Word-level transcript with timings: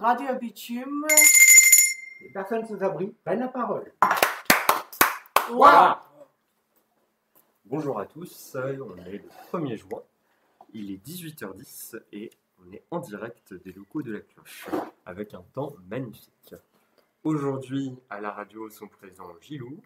Radio 0.00 0.34
Bitume. 0.38 1.06
Les 2.20 2.28
personnes 2.28 2.66
sans 2.66 2.82
abri 2.82 3.14
prennent 3.24 3.40
la 3.40 3.48
parole. 3.48 3.92
Waouh 5.50 5.96
Bonjour 7.64 7.98
à 7.98 8.06
tous, 8.06 8.56
on 8.56 8.96
est 8.98 9.18
le 9.18 9.28
1er 9.52 9.76
juin, 9.76 10.02
il 10.72 10.90
est 10.90 11.04
18h10 11.04 12.00
et 12.12 12.30
on 12.60 12.72
est 12.72 12.84
en 12.90 13.00
direct 13.00 13.54
des 13.54 13.72
locaux 13.72 14.02
de 14.02 14.12
la 14.12 14.20
cloche 14.20 14.68
avec 15.04 15.34
un 15.34 15.42
temps 15.52 15.74
magnifique. 15.88 16.54
Aujourd'hui 17.24 17.96
à 18.08 18.20
la 18.20 18.30
radio 18.30 18.68
sont 18.70 18.88
présents 18.88 19.34
Gilou, 19.40 19.80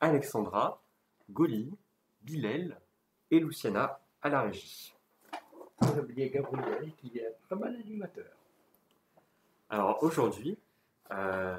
Alexandra, 0.00 0.82
Goli, 1.28 1.70
Bilal 2.22 2.80
et 3.30 3.40
Luciana 3.40 4.00
à 4.22 4.28
la 4.28 4.42
régie. 4.42 4.94
J'ai 5.82 6.00
oublié 6.00 6.30
Gabriel 6.30 6.92
qui 6.96 7.18
est 7.18 7.36
pas 7.48 7.56
mal 7.56 7.74
animateur. 7.74 8.39
Alors 9.72 10.02
aujourd'hui, 10.02 10.58
euh, 11.12 11.56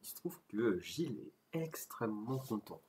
il 0.00 0.06
se 0.06 0.14
trouve 0.14 0.38
que 0.48 0.78
Gilles 0.78 1.18
est 1.52 1.60
extrêmement 1.60 2.38
content. 2.38 2.80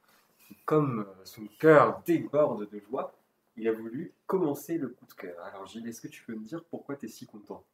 Comme 0.63 1.07
euh, 1.07 1.25
son 1.25 1.47
cœur 1.59 2.03
déborde 2.05 2.69
de 2.69 2.79
joie, 2.79 3.15
il 3.55 3.67
a 3.67 3.71
voulu 3.71 4.13
commencer 4.27 4.77
le 4.77 4.89
coup 4.89 5.07
de 5.07 5.13
cœur. 5.13 5.43
Alors 5.43 5.65
Gilles, 5.65 5.87
est-ce 5.87 6.01
que 6.01 6.07
tu 6.07 6.23
peux 6.23 6.35
me 6.35 6.45
dire 6.45 6.63
pourquoi 6.65 6.95
tu 6.95 7.07
es 7.07 7.09
si 7.09 7.25
content? 7.25 7.65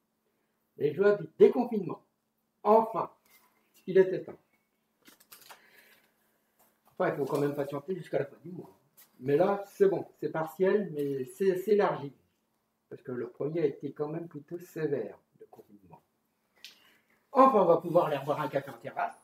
Les 0.77 0.93
joies 0.93 1.15
du 1.17 1.27
déconfinement. 1.37 2.01
Enfin, 2.63 3.11
il 3.85 3.97
était 3.97 4.23
temps. 4.23 4.39
Enfin, 6.87 7.09
il 7.09 7.17
faut 7.17 7.25
quand 7.25 7.41
même 7.41 7.55
patienter 7.55 7.93
jusqu'à 7.93 8.19
la 8.19 8.25
fin 8.25 8.37
du 8.41 8.51
mois. 8.51 8.73
Mais 9.19 9.35
là, 9.35 9.65
c'est 9.67 9.89
bon, 9.89 10.05
c'est 10.21 10.29
partiel, 10.29 10.89
mais 10.93 11.25
c'est 11.25 11.57
c'est 11.57 11.71
élargi. 11.71 12.13
Parce 12.89 13.01
que 13.01 13.11
le 13.11 13.27
premier 13.27 13.61
a 13.61 13.65
été 13.65 13.91
quand 13.91 14.07
même 14.07 14.29
plutôt 14.29 14.57
sévère, 14.59 15.17
le 15.41 15.45
confinement. 15.47 15.92
Enfin, 17.33 17.61
on 17.61 17.65
va 17.65 17.77
pouvoir 17.77 18.05
aller 18.05 18.19
boire 18.23 18.41
un 18.41 18.47
café 18.47 18.69
en 18.69 18.77
terrasse. 18.77 19.17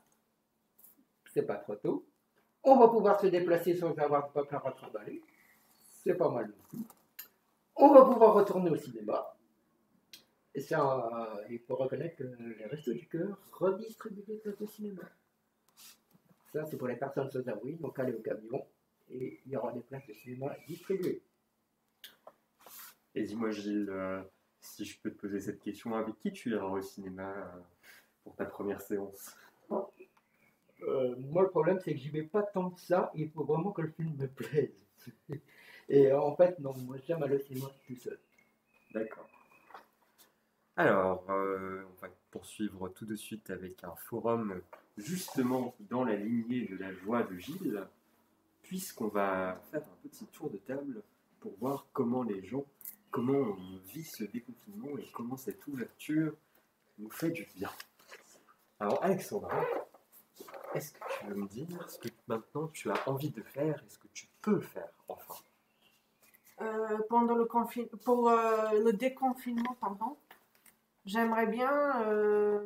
C'est 1.31 1.43
pas 1.43 1.57
trop 1.57 1.75
tôt. 1.75 2.05
On 2.63 2.77
va 2.77 2.87
pouvoir 2.87 3.19
se 3.19 3.27
déplacer 3.27 3.75
sans 3.75 3.97
avoir 3.97 4.31
pas 4.31 4.43
plein 4.43 4.61
à 4.63 4.71
trimballer. 4.71 5.21
C'est 6.03 6.15
pas 6.15 6.29
mal 6.29 6.51
non. 6.73 6.79
On 7.75 7.93
va 7.93 8.03
pouvoir 8.03 8.33
retourner 8.33 8.69
au 8.69 8.75
cinéma. 8.75 9.35
Et 10.53 10.61
ça, 10.61 10.81
euh, 10.81 11.45
il 11.49 11.59
faut 11.59 11.75
reconnaître 11.75 12.17
que 12.17 12.23
les 12.23 12.65
Restos 12.65 12.93
du 12.93 13.07
Cœur 13.07 13.37
redistribuent 13.53 14.23
des 14.27 14.37
places 14.37 14.57
de 14.57 14.65
cinéma. 14.65 15.03
Ça, 16.51 16.65
c'est 16.65 16.77
pour 16.77 16.87
les 16.87 16.95
personnes 16.95 17.29
sans 17.29 17.47
abri, 17.47 17.75
donc 17.75 17.97
allez 17.99 18.13
au 18.13 18.19
camion 18.19 18.65
et 19.11 19.39
il 19.45 19.51
y 19.51 19.55
aura 19.55 19.71
des 19.71 19.81
places 19.81 20.05
de 20.07 20.13
cinéma 20.13 20.55
distribuées. 20.67 21.21
Et 23.15 23.23
dis-moi 23.23 23.51
Gilles, 23.51 23.89
euh, 23.89 24.21
si 24.59 24.85
je 24.85 24.99
peux 24.99 25.11
te 25.11 25.19
poser 25.19 25.39
cette 25.39 25.61
question, 25.61 25.95
avec 25.95 26.17
qui 26.19 26.31
tu 26.31 26.51
iras 26.51 26.67
au 26.67 26.81
cinéma 26.81 27.31
euh, 27.31 27.59
pour 28.29 28.35
ta 28.35 28.45
première 28.45 28.81
séance 28.81 29.35
Euh, 30.81 31.13
moi, 31.17 31.43
le 31.43 31.49
problème, 31.49 31.77
c'est 31.83 31.91
que 31.91 31.99
j'y 31.99 32.09
vais 32.09 32.23
pas 32.23 32.41
tant 32.41 32.69
que 32.69 32.79
ça. 32.79 33.11
Il 33.13 33.29
faut 33.31 33.43
vraiment 33.43 33.71
que 33.71 33.81
le 33.81 33.89
film 33.89 34.15
me 34.15 34.27
plaise. 34.27 34.71
Et 35.89 36.07
euh, 36.07 36.21
en 36.21 36.33
fait, 36.37 36.57
non, 36.59 36.73
moi, 36.85 36.95
j'aime 37.05 37.21
aller 37.21 37.35
au 37.35 37.39
cinéma 37.39 37.67
tout 37.85 37.95
seul. 37.97 38.17
D'accord. 38.93 39.27
Alors, 40.77 41.29
euh, 41.29 41.83
on 41.83 42.01
va 42.01 42.07
poursuivre 42.31 42.87
tout 42.89 43.05
de 43.05 43.15
suite 43.15 43.49
avec 43.49 43.83
un 43.83 43.93
forum 44.07 44.61
justement 44.95 45.75
dans 45.89 46.05
la 46.05 46.15
lignée 46.15 46.65
de 46.67 46.77
la 46.77 46.93
joie 46.93 47.23
de 47.23 47.37
Gilles, 47.37 47.85
puisqu'on 48.61 49.09
va 49.09 49.61
faire 49.71 49.81
un 49.81 50.07
petit 50.07 50.27
tour 50.27 50.49
de 50.49 50.57
table 50.59 51.01
pour 51.41 51.57
voir 51.59 51.87
comment 51.91 52.23
les 52.23 52.41
gens, 52.45 52.65
comment 53.11 53.57
on 53.57 53.77
vit 53.91 54.05
ce 54.05 54.23
déconfinement 54.23 54.97
et 54.97 55.09
comment 55.11 55.35
cette 55.35 55.67
ouverture 55.67 56.33
nous 56.99 57.09
fait 57.09 57.31
du 57.31 57.45
bien. 57.55 57.69
Alors, 58.81 59.03
Alexandra, 59.03 59.61
est-ce 60.73 60.93
que 60.93 60.99
tu 61.09 61.25
veux 61.25 61.35
me 61.35 61.47
dire 61.47 61.89
ce 61.89 61.97
que 61.99 62.07
maintenant 62.27 62.69
tu 62.69 62.89
as 62.89 63.09
envie 63.09 63.29
de 63.29 63.41
faire 63.41 63.83
et 63.83 63.89
ce 63.89 63.99
que 63.99 64.07
tu 64.13 64.27
peux 64.41 64.61
faire 64.61 64.87
enfin? 65.09 65.35
Euh, 66.61 66.97
pendant 67.09 67.35
le 67.35 67.45
pour 67.45 68.29
euh, 68.29 68.71
le 68.81 68.93
déconfinement, 68.93 69.75
pardon, 69.81 70.15
j'aimerais 71.05 71.47
bien, 71.47 72.03
euh, 72.03 72.65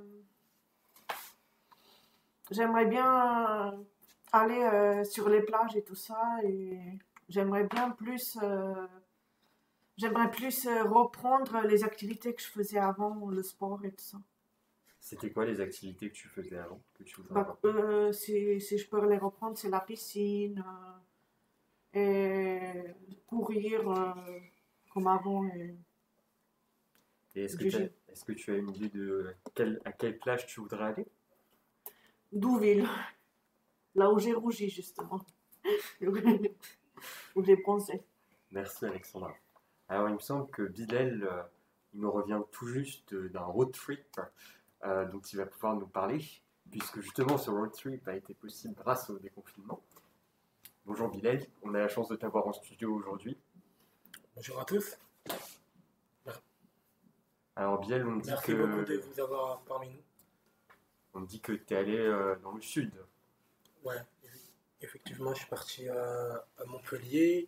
aller 4.32 5.04
sur 5.06 5.30
les 5.30 5.42
plages 5.42 5.76
et 5.76 5.84
tout 5.84 5.96
ça, 5.96 6.38
j'aimerais 7.28 7.64
bien 7.64 7.90
plus, 7.90 8.38
j'aimerais 9.98 10.30
plus 10.30 10.68
reprendre 10.68 11.62
les 11.62 11.84
activités 11.84 12.36
que 12.36 12.42
je 12.42 12.50
faisais 12.50 12.78
avant, 12.78 13.28
le 13.30 13.42
sport 13.42 13.84
et 13.84 13.92
tout 13.92 14.04
ça. 14.04 14.20
C'était 15.04 15.32
quoi 15.32 15.46
les 15.46 15.60
activités 15.60 16.10
que 16.10 16.16
tu 16.16 16.30
faisais 16.30 16.58
avant 16.58 16.82
que 16.94 17.04
tu 17.04 17.22
Bah, 17.30 17.60
euh, 17.66 18.14
si, 18.14 18.62
si 18.62 18.78
je 18.78 18.88
peux 18.88 19.06
les 19.10 19.18
reprendre, 19.18 19.58
c'est 19.58 19.70
la 19.70 19.82
piscine 19.82 20.64
euh, 21.94 22.84
et 23.12 23.18
courir 23.28 23.90
euh, 23.92 24.40
comme 24.94 25.08
avant. 25.08 25.44
et- 25.48 25.76
Et 27.36 27.44
est-ce 27.44 27.58
que, 27.58 27.66
est-ce 28.08 28.24
que 28.24 28.32
tu 28.32 28.52
as 28.52 28.56
une 28.56 28.70
idée 28.70 28.88
de 28.88 29.36
quelle- 29.54 29.82
à 29.84 29.92
quelle 29.92 30.18
plage 30.18 30.46
tu 30.46 30.62
voudrais 30.62 30.86
aller? 30.86 31.06
Douville, 32.32 32.88
là 33.96 34.10
où 34.10 34.20
j'ai 34.20 34.34
rougi 34.34 34.70
justement, 34.70 35.20
où 37.36 37.44
j'ai 37.44 37.58
bronzé. 37.58 38.02
Merci 38.52 38.86
Alexandra. 38.86 39.36
Alors 39.90 40.08
il 40.08 40.16
me 40.16 40.20
semble 40.20 40.50
que 40.50 40.62
Bilal, 40.62 41.24
euh, 41.24 41.44
il 41.94 42.00
nous 42.00 42.12
revient 42.12 42.42
tout 42.54 42.68
juste 42.68 43.14
d'un 43.14 43.44
road 43.44 43.74
trip 43.74 44.08
euh, 44.86 45.06
dont 45.06 45.20
il 45.22 45.38
va 45.38 45.46
pouvoir 45.46 45.76
nous 45.76 45.88
parler, 45.88 46.20
puisque 46.72 47.00
justement 47.02 47.38
ce 47.38 47.50
road 47.50 47.72
trip 47.72 48.08
a 48.08 48.16
été 48.16 48.34
possible 48.34 48.74
grâce 48.76 49.10
au 49.10 49.18
déconfinement. 49.20 49.82
Bonjour 50.86 51.10
Bilal, 51.10 51.46
on 51.62 51.74
a 51.74 51.80
la 51.80 51.88
chance 51.88 52.10
de 52.10 52.16
t'avoir 52.16 52.48
en 52.48 52.54
studio 52.54 52.94
aujourd'hui. 52.94 53.38
Bonjour 54.36 54.60
à 54.60 54.66
tous. 54.66 54.98
Alors 57.56 57.80
Bilal, 57.80 58.08
on 58.08 58.12
me 58.12 58.22
dit 58.22 58.30
Merci 58.30 58.54
beaucoup 58.56 58.80
de 58.82 58.98
que 58.98 59.06
vous 59.14 59.20
avoir 59.20 59.62
parmi 59.62 59.90
nous. 59.90 60.02
on 61.14 61.20
me 61.22 61.28
dit 61.28 61.40
que 61.40 61.52
tu 61.54 61.74
es 61.74 61.78
allé 61.78 61.98
euh, 61.98 62.36
dans 62.44 62.52
le 62.54 62.62
sud. 62.62 62.92
Ouais, 63.84 64.02
effectivement, 64.82 65.34
je 65.34 65.40
suis 65.40 65.50
parti 65.50 65.88
à, 65.88 66.46
à 66.58 66.66
Montpellier. 66.66 67.48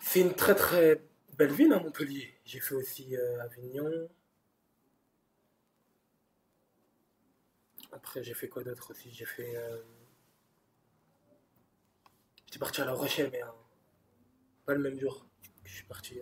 C'est 0.00 0.20
une 0.20 0.34
très 0.34 0.54
très 0.54 1.02
belle 1.36 1.52
ville, 1.52 1.72
à 1.72 1.80
Montpellier. 1.80 2.34
J'ai 2.44 2.60
fait 2.60 2.74
aussi 2.74 3.16
euh, 3.16 3.42
Avignon. 3.42 4.08
Après, 7.92 8.22
j'ai 8.22 8.34
fait 8.34 8.48
quoi 8.48 8.62
d'autre 8.64 8.90
aussi? 8.90 9.10
J'ai 9.12 9.24
fait. 9.26 9.56
euh, 9.56 9.82
J'étais 12.46 12.58
parti 12.58 12.80
à 12.80 12.84
La 12.86 12.92
Rochelle, 12.94 13.30
mais 13.30 13.42
euh, 13.42 13.46
pas 14.64 14.74
le 14.74 14.80
même 14.80 14.98
jour 14.98 15.26
que 15.62 15.68
je 15.68 15.74
suis 15.74 15.84
parti. 15.84 16.20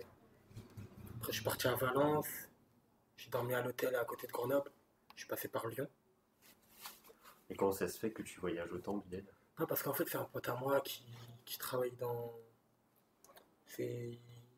Après, 1.17 1.31
je 1.31 1.37
suis 1.37 1.43
parti 1.43 1.67
à 1.67 1.75
Valence. 1.75 2.27
J'ai 3.15 3.29
dormi 3.29 3.53
à 3.53 3.61
l'hôtel 3.61 3.95
à 3.95 4.05
côté 4.05 4.27
de 4.27 4.31
Grenoble. 4.31 4.71
Je 5.15 5.21
suis 5.21 5.27
passé 5.27 5.47
par 5.47 5.67
Lyon. 5.67 5.87
Et 7.49 7.55
comment 7.55 7.71
ça 7.71 7.87
se 7.87 7.97
fait 7.97 8.11
que 8.11 8.21
tu 8.23 8.39
voyages 8.39 8.71
autant 8.73 8.97
Bilal 8.97 9.23
Non, 9.57 9.65
parce 9.65 9.81
qu'en 9.81 9.93
fait, 9.93 10.07
c'est 10.07 10.17
un 10.17 10.25
pote 10.25 10.49
à 10.49 10.55
moi 10.55 10.81
qui, 10.81 11.03
qui 11.45 11.57
travaille 11.57 11.95
dans. 11.95 12.33
Il 13.79 14.17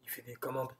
fait 0.09 0.22
des 0.24 0.36
commandes. 0.36 0.72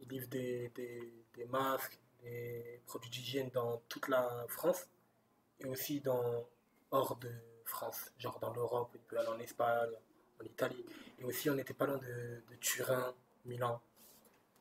Il 0.00 0.08
livre 0.08 0.26
des, 0.28 0.70
des, 0.70 1.12
des 1.34 1.44
masques, 1.44 2.00
des 2.22 2.80
produits 2.86 3.10
d'hygiène 3.10 3.50
dans 3.50 3.78
toute 3.88 4.08
la 4.08 4.44
France 4.48 4.88
et 5.60 5.66
aussi 5.66 6.00
dans 6.00 6.48
hors 6.90 7.16
de 7.16 7.30
France, 7.64 8.12
genre 8.18 8.38
dans 8.40 8.52
l'Europe. 8.52 8.90
Il 8.94 9.00
peut 9.00 9.18
aller 9.18 9.28
en 9.28 9.38
Espagne, 9.38 9.90
en 10.40 10.44
Italie. 10.44 10.84
Et 11.18 11.24
aussi, 11.24 11.48
on 11.50 11.54
n'était 11.54 11.74
pas 11.74 11.86
loin 11.86 11.98
de, 11.98 12.42
de 12.50 12.56
Turin, 12.60 13.14
Milan. 13.44 13.80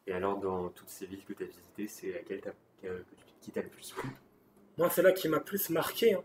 Et 0.07 0.13
alors 0.13 0.37
dans 0.39 0.69
toutes 0.69 0.89
ces 0.89 1.05
villes 1.05 1.23
que 1.25 1.33
tu 1.33 1.43
as 1.43 1.47
visitées, 1.47 1.87
c'est 1.87 2.11
laquelle 2.11 2.41
qui 3.39 3.51
t'a 3.51 3.61
le 3.61 3.69
plus 3.69 3.91
plu? 3.91 4.09
Moi, 4.77 4.89
c'est 4.89 5.01
là 5.01 5.11
qui 5.11 5.27
m'a 5.27 5.39
plus 5.39 5.69
marqué. 5.69 6.13
hein. 6.15 6.23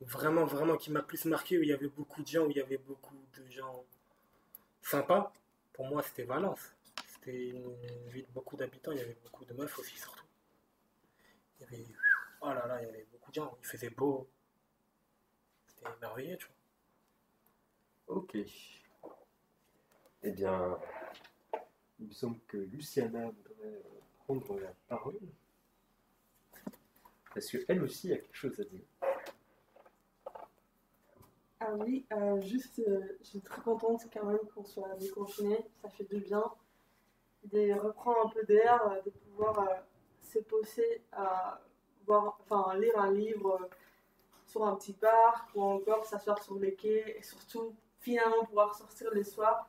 Vraiment, 0.00 0.44
vraiment, 0.44 0.76
qui 0.76 0.90
m'a 0.90 1.02
plus 1.02 1.24
marqué, 1.24 1.58
où 1.58 1.62
il 1.62 1.68
y 1.68 1.72
avait 1.72 1.88
beaucoup 1.88 2.22
de 2.22 2.26
gens, 2.28 2.44
où 2.44 2.50
il 2.50 2.56
y 2.56 2.60
avait 2.60 2.76
beaucoup 2.78 3.16
de 3.38 3.50
gens 3.50 3.84
sympas. 4.82 5.32
Pour 5.72 5.86
moi, 5.86 6.02
c'était 6.02 6.24
Valence. 6.24 6.74
C'était 7.08 7.48
une 7.48 7.74
ville, 8.08 8.26
beaucoup 8.34 8.56
d'habitants, 8.56 8.92
il 8.92 8.98
y 8.98 9.00
avait 9.00 9.16
beaucoup 9.22 9.44
de 9.46 9.54
meufs 9.54 9.78
aussi, 9.78 9.96
surtout. 9.96 10.23
Il 11.70 11.78
y 11.78 11.82
avait, 11.82 11.94
oh 12.40 12.48
là 12.48 12.66
là, 12.66 12.82
il 12.82 12.86
y 12.86 12.88
avait 12.88 13.06
beaucoup 13.12 13.30
de 13.30 13.34
gens, 13.36 13.56
il 13.60 13.66
faisait 13.66 13.90
beau. 13.90 14.28
C'était 15.66 15.88
merveilleux, 16.00 16.36
tu 16.36 16.46
vois. 16.46 18.16
Ok. 18.16 18.36
Eh 20.22 20.30
bien, 20.30 20.78
il 21.98 22.06
me 22.06 22.12
semble 22.12 22.40
que 22.46 22.56
Luciana 22.56 23.30
voudrait 23.30 23.64
euh, 23.64 23.82
prendre 24.24 24.58
la 24.60 24.72
parole. 24.88 25.18
Parce 27.32 27.50
qu'elle 27.50 27.82
aussi 27.82 28.12
a 28.12 28.16
quelque 28.16 28.36
chose 28.36 28.60
à 28.60 28.64
dire. 28.64 28.84
Ah 31.60 31.72
oui, 31.78 32.06
euh, 32.12 32.40
juste, 32.42 32.78
euh, 32.80 33.16
je 33.20 33.24
suis 33.26 33.40
très 33.40 33.60
contente 33.62 34.02
quand 34.12 34.24
même 34.26 34.38
qu'on 34.54 34.64
soit 34.64 34.94
déconfiné, 34.98 35.66
ça 35.82 35.88
fait 35.88 36.04
du 36.04 36.20
bien. 36.20 36.44
de 37.44 37.72
reprendre 37.72 38.26
un 38.26 38.28
peu 38.30 38.44
d'air, 38.44 39.02
de 39.04 39.10
pouvoir 39.10 39.58
euh, 39.60 39.74
se 40.24 40.38
poser 40.40 41.02
à 41.12 41.60
voir, 42.06 42.38
enfin, 42.40 42.76
lire 42.78 42.98
un 42.98 43.12
livre 43.12 43.68
sur 44.46 44.64
un 44.64 44.76
petit 44.76 44.92
parc 44.92 45.54
ou 45.54 45.62
encore 45.62 46.04
s'asseoir 46.04 46.42
sur 46.42 46.58
les 46.58 46.74
quais 46.74 47.16
et 47.18 47.22
surtout 47.22 47.74
finalement 48.00 48.44
pouvoir 48.44 48.74
sortir 48.74 49.10
le 49.12 49.22
soir 49.24 49.68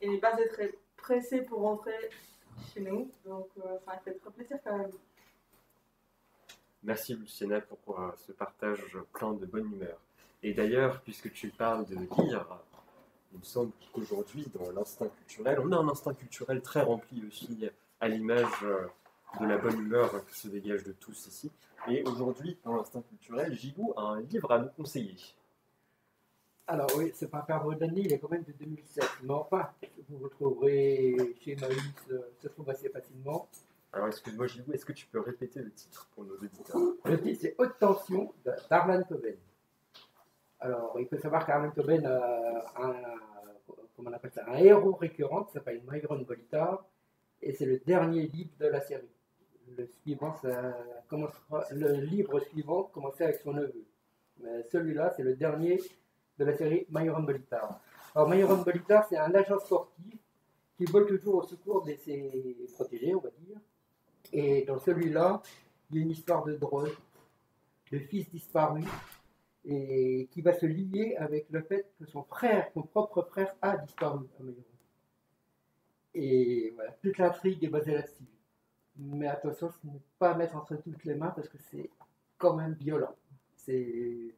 et 0.00 0.08
ne 0.08 0.18
pas 0.18 0.38
être 0.38 0.74
pressé 0.96 1.42
pour 1.42 1.60
rentrer 1.60 2.10
chez 2.72 2.80
nous. 2.80 3.10
Donc, 3.24 3.48
euh, 3.58 3.78
ça 3.84 3.98
fait 4.04 4.14
très 4.14 4.30
plaisir 4.30 4.58
quand 4.64 4.78
même. 4.78 4.92
Merci 6.82 7.14
Luciana 7.14 7.60
pour 7.60 8.00
euh, 8.00 8.10
ce 8.26 8.32
partage 8.32 8.96
plein 9.12 9.32
de 9.32 9.46
bonne 9.46 9.72
humeur. 9.72 9.98
Et 10.42 10.52
d'ailleurs, 10.52 11.00
puisque 11.02 11.32
tu 11.32 11.48
parles 11.50 11.86
de 11.86 11.94
lire, 11.94 12.46
il 13.32 13.38
me 13.38 13.44
semble 13.44 13.72
qu'aujourd'hui, 13.92 14.46
dans 14.52 14.70
l'instinct 14.72 15.08
culturel, 15.08 15.60
on 15.60 15.70
a 15.72 15.76
un 15.76 15.88
instinct 15.88 16.14
culturel 16.14 16.60
très 16.60 16.82
rempli 16.82 17.24
aussi, 17.26 17.68
à 18.00 18.08
l'image 18.08 18.64
euh, 18.64 18.86
de 19.40 19.46
la 19.46 19.58
bonne 19.58 19.78
humeur 19.78 20.24
qui 20.26 20.38
se 20.38 20.48
dégage 20.48 20.84
de 20.84 20.92
tous 20.92 21.26
ici. 21.26 21.50
Et 21.88 22.02
aujourd'hui, 22.04 22.58
dans 22.64 22.76
l'instinct 22.76 23.02
culturel, 23.02 23.54
Gilou 23.54 23.92
a 23.96 24.02
un 24.02 24.20
livre 24.20 24.50
à 24.52 24.58
nous 24.58 24.68
conseiller. 24.70 25.16
Alors 26.66 26.88
oui, 26.96 27.10
c'est 27.14 27.30
pas 27.30 27.42
perdre 27.42 27.74
d'année, 27.74 28.02
il 28.02 28.12
est 28.12 28.18
quand 28.18 28.30
même 28.30 28.44
de 28.44 28.52
2007. 28.52 29.04
Mais 29.24 29.32
enfin, 29.32 29.68
vous 30.08 30.18
retrouverez 30.18 31.34
chez 31.40 31.56
Maïs, 31.56 31.78
euh, 32.10 32.20
se 32.40 32.48
trouve 32.48 32.70
assez 32.70 32.88
facilement. 32.88 33.48
Alors, 33.92 34.06
excuse-moi 34.06 34.46
Gilou, 34.46 34.72
est-ce 34.72 34.86
que 34.86 34.92
tu 34.92 35.06
peux 35.06 35.20
répéter 35.20 35.60
le 35.60 35.70
titre 35.70 36.08
pour 36.14 36.24
nos 36.24 36.34
auditeurs? 36.34 36.80
Le 37.04 37.20
titre, 37.20 37.38
c'est 37.42 37.54
Haute 37.58 37.78
tension 37.78 38.32
d'Arlan 38.70 39.02
Coben. 39.02 39.36
Alors, 40.60 40.96
il 41.00 41.06
faut 41.06 41.18
savoir 41.18 41.44
qu'Arlan 41.44 41.72
Coben 41.72 42.06
a 42.06 42.72
un, 42.76 42.94
comment 43.96 44.10
on 44.10 44.12
appelle 44.12 44.30
ça, 44.32 44.44
un 44.48 44.56
héros 44.56 44.94
récurrent 44.94 45.44
qui 45.44 45.52
s'appelle 45.52 45.82
Myron 45.90 46.22
Bolitar, 46.22 46.84
et 47.42 47.52
c'est 47.52 47.66
le 47.66 47.78
dernier 47.80 48.28
livre 48.28 48.52
de 48.60 48.66
la 48.66 48.80
série. 48.80 49.10
Le, 49.76 49.86
suivant, 49.86 50.34
le 51.70 51.92
livre 52.00 52.40
suivant 52.40 52.84
commençait 52.84 53.24
avec 53.24 53.36
son 53.36 53.52
neveu. 53.52 53.84
Mais 54.40 54.62
celui-là, 54.64 55.12
c'est 55.16 55.22
le 55.22 55.34
dernier 55.34 55.80
de 56.38 56.44
la 56.44 56.56
série 56.56 56.86
Myron 56.90 57.22
Bolitar. 57.22 57.80
Alors, 58.14 58.28
Myron 58.28 58.62
Bolitar, 58.62 59.06
c'est 59.08 59.16
un 59.16 59.34
agent 59.34 59.58
sportif 59.60 60.18
qui 60.76 60.84
vole 60.84 61.06
toujours 61.06 61.36
au 61.36 61.42
secours 61.42 61.84
de 61.84 61.94
ses 61.94 62.56
protégés, 62.74 63.14
on 63.14 63.20
va 63.20 63.30
dire. 63.30 63.56
Et 64.32 64.62
dans 64.64 64.78
celui-là, 64.78 65.42
il 65.90 65.96
y 65.96 66.00
a 66.00 66.02
une 66.02 66.10
histoire 66.10 66.44
de 66.44 66.54
drogue, 66.54 66.94
de 67.90 67.98
fils 67.98 68.28
disparu, 68.30 68.82
et 69.64 70.28
qui 70.32 70.40
va 70.40 70.52
se 70.54 70.66
lier 70.66 71.16
avec 71.16 71.46
le 71.50 71.62
fait 71.62 71.86
que 71.98 72.06
son 72.06 72.22
frère, 72.24 72.68
son 72.74 72.82
propre 72.82 73.22
frère, 73.22 73.54
a 73.62 73.76
disparu 73.76 74.26
à. 74.38 74.42
Et 76.14 76.72
voilà, 76.74 76.92
toute 77.02 77.16
l'intrigue 77.18 77.62
est 77.64 77.68
basée 77.68 77.94
là-dessus. 77.94 78.24
Mais 78.96 79.26
attention, 79.26 79.70
ce 79.70 79.86
n'est 79.86 80.02
pas 80.18 80.32
à 80.32 80.34
mettre 80.34 80.56
entre 80.56 80.76
toutes 80.76 81.04
les 81.04 81.14
mains 81.14 81.30
parce 81.30 81.48
que 81.48 81.58
c'est 81.58 81.90
quand 82.38 82.54
même 82.54 82.74
violent. 82.74 83.16
C'est. 83.56 84.34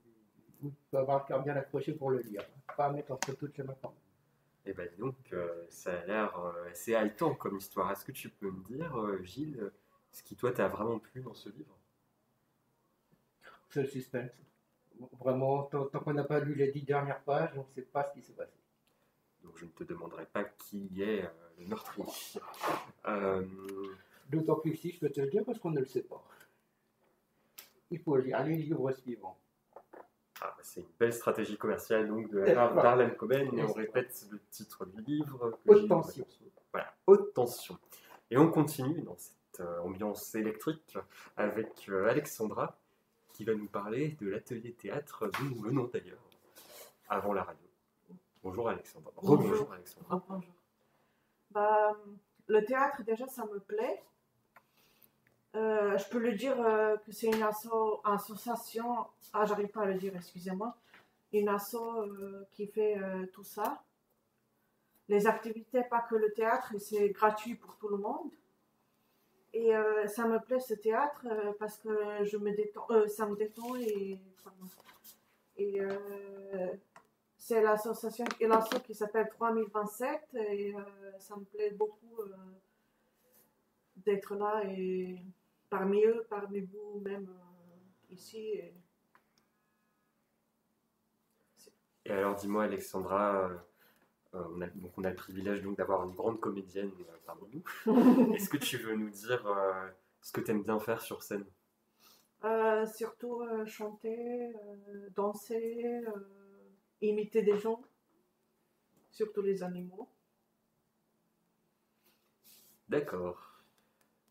Il 0.63 0.73
faut 0.91 0.97
avoir 0.97 1.21
le 1.21 1.27
cœur 1.27 1.43
bien 1.43 1.57
accroché 1.57 1.93
pour 1.93 2.11
le 2.11 2.21
lire. 2.21 2.43
Pas 2.77 2.87
à 2.87 2.93
mettre 2.93 3.13
entre 3.13 3.35
toutes 3.35 3.57
les 3.59 3.65
mains 3.65 3.77
quand 3.83 3.91
même. 3.91 3.99
Eh 4.67 4.73
ben 4.73 4.89
dis 4.91 4.97
donc, 4.97 5.17
euh, 5.33 5.67
ça 5.69 5.93
a 5.93 6.07
l'air 6.07 6.39
euh, 6.39 6.71
assez 6.71 6.95
haletant 6.95 7.35
comme 7.35 7.59
histoire. 7.59 7.91
Est-ce 7.91 8.05
que 8.05 8.13
tu 8.13 8.31
peux 8.31 8.51
me 8.51 8.63
dire, 8.65 8.99
euh, 8.99 9.23
Gilles, 9.23 9.71
ce 10.11 10.23
qui 10.23 10.37
toi 10.37 10.53
t'a 10.53 10.69
vraiment 10.69 10.99
plu 10.99 11.21
dans 11.21 11.35
ce 11.35 11.51
livre? 11.51 11.79
C'est 13.69 13.83
le 13.83 13.89
suspense. 13.89 14.31
Vraiment, 15.21 15.65
tant, 15.65 15.87
tant 15.87 16.01
qu'on 16.01 16.15
n'a 16.15 16.25
pas 16.25 16.41
lu 16.41 16.55
les 16.55 16.71
dix 16.71 16.83
dernières 16.83 17.21
pages, 17.23 17.51
on 17.57 17.63
ne 17.63 17.75
sait 17.75 17.83
pas 17.83 18.09
ce 18.09 18.19
qui 18.19 18.25
s'est 18.25 18.33
passé. 18.33 18.57
Donc 19.43 19.59
je 19.59 19.67
ne 19.67 19.71
te 19.71 19.85
demanderai 19.85 20.25
pas 20.27 20.45
qui 20.45 21.03
est 21.03 21.29
le 21.59 21.67
meurtrier. 21.67 22.07
D'autant 24.29 24.57
plus 24.57 24.75
si 24.77 24.91
je 24.93 25.01
peux 25.01 25.11
te 25.11 25.21
le 25.21 25.29
dire 25.29 25.45
parce 25.45 25.59
qu'on 25.59 25.71
ne 25.71 25.81
le 25.81 25.87
sait 25.87 26.03
pas. 26.03 26.23
Il 27.91 28.01
faut 28.01 28.17
lire 28.17 28.43
les 28.45 28.57
livres 28.57 28.91
suivants. 28.93 29.39
ah, 30.41 30.57
c'est 30.63 30.81
une 30.81 30.87
belle 30.99 31.13
stratégie 31.13 31.57
commerciale 31.57 32.09
donc 32.09 32.31
de 32.31 32.39
la 32.39 32.55
part 32.55 32.73
voilà. 32.75 32.97
d'Arlan 32.97 33.15
Coben 33.15 33.59
et 33.59 33.63
on 33.63 33.73
répète 33.73 34.27
le 34.31 34.41
titre 34.51 34.87
du 34.87 35.03
livre. 35.03 35.59
que 35.65 35.71
Haute 35.71 35.89
tension. 35.89 36.27
Voilà, 36.73 36.95
haute 37.07 37.35
tension. 37.35 37.79
Et 38.31 38.39
on 38.39 38.51
continue 38.51 39.03
dans 39.03 39.17
cette 39.17 39.61
euh, 39.61 39.81
ambiance 39.81 40.35
électrique 40.35 40.97
avec 41.37 41.89
euh, 41.89 42.09
Alexandra 42.09 42.77
qui 43.33 43.45
va 43.45 43.55
nous 43.55 43.69
parler 43.69 44.17
de 44.21 44.29
l'atelier 44.29 44.73
théâtre 44.73 45.31
d'où 45.39 45.45
nous 45.51 45.61
venons 45.61 45.85
d'ailleurs 45.93 46.25
avant 47.09 47.33
la 47.33 47.43
radio. 47.45 47.69
Bonjour 48.43 48.69
Alexandra. 48.69 49.13
Bonjour. 49.23 49.39
Rebonjour 49.39 49.73
Alexandra. 49.73 50.25
Bonjour. 50.29 50.55
Bah, 51.51 51.97
le 52.47 52.65
théâtre, 52.65 53.03
déjà, 53.05 53.27
ça 53.27 53.47
me 53.47 53.59
plaît. 53.59 54.03
Euh, 55.55 55.97
je 55.97 56.09
peux 56.09 56.19
le 56.19 56.33
dire 56.33 56.61
euh, 56.61 56.97
que 56.97 57.13
c'est 57.13 57.29
une 57.29 57.43
asso- 57.43 58.01
association, 58.05 59.07
ah, 59.33 59.45
j'arrive 59.47 59.69
pas 59.69 59.83
à 59.83 59.87
le 59.87 59.95
dire, 59.95 60.13
excusez-moi, 60.17 60.77
une 61.33 61.49
asso 61.49 61.77
euh, 61.77 62.45
qui 62.53 62.67
fait 62.67 62.99
tout 63.33 63.45
ça. 63.45 63.83
Les 65.09 65.27
activités, 65.27 65.83
pas 65.85 66.01
que 66.01 66.17
le 66.17 66.33
théâtre, 66.33 66.73
c'est 66.79 67.09
gratuit 67.11 67.55
pour 67.55 67.77
tout 67.77 67.89
le 67.89 67.99
monde. 67.99 68.31
Et 69.53 69.71
ça 70.09 70.27
me 70.27 70.41
plaît 70.41 70.59
ce 70.59 70.75
théâtre 70.75 71.25
parce 71.61 71.79
que 71.79 72.25
je 72.25 72.37
me 72.39 72.51
détends, 72.51 72.89
ça 73.07 73.27
me 73.27 73.37
détend 73.37 73.77
et, 73.77 74.19
c'est 77.37 77.63
l'association 77.63 78.25
qui 78.85 78.95
s'appelle 78.95 79.29
3027 79.29 80.35
et 80.35 80.75
ça 81.21 81.37
me 81.37 81.45
plaît 81.45 81.71
beaucoup 81.71 82.23
d'être 83.97 84.35
là 84.35 84.63
et 84.65 85.21
parmi 85.75 86.05
eux, 86.05 86.25
parmi 86.31 86.61
vous 86.61 87.01
même 87.01 87.29
euh, 87.29 88.13
ici. 88.15 88.39
et- 88.39 88.75
alors 92.09 92.35
dis-moi 92.37 92.65
Alexandra, 92.65 93.49
euh, 93.51 93.57
euh, 94.37 94.45
on, 94.57 94.61
a, 94.63 94.67
donc 94.69 94.93
on 94.99 95.05
a 95.05 95.11
le 95.11 95.17
privilège 95.17 95.63
donc 95.63 95.79
d'avoir 95.79 96.05
une 96.05 96.15
grande 96.15 96.41
comédienne 96.41 96.93
euh, 97.01 97.17
parmi 97.27 97.43
nous. 97.53 97.65
Est-ce 98.35 98.49
que 98.51 98.57
tu 98.59 98.79
veux 98.79 98.95
nous 98.97 99.11
dire 99.11 99.47
euh, 99.47 99.89
ce 100.23 100.33
que 100.33 100.41
tu 100.41 100.51
aimes 100.53 100.63
bien 100.63 100.81
faire 100.81 101.01
sur 101.03 101.23
scène? 101.23 101.45
Surtout 102.97 103.43
chanter, 103.67 104.53
danser, 105.17 106.05
imiter 107.01 107.43
des 107.43 107.57
gens, 107.57 107.81
surtout 109.11 109.41
les 109.41 109.63
animaux. 109.63 110.11
D'accord. 112.89 113.54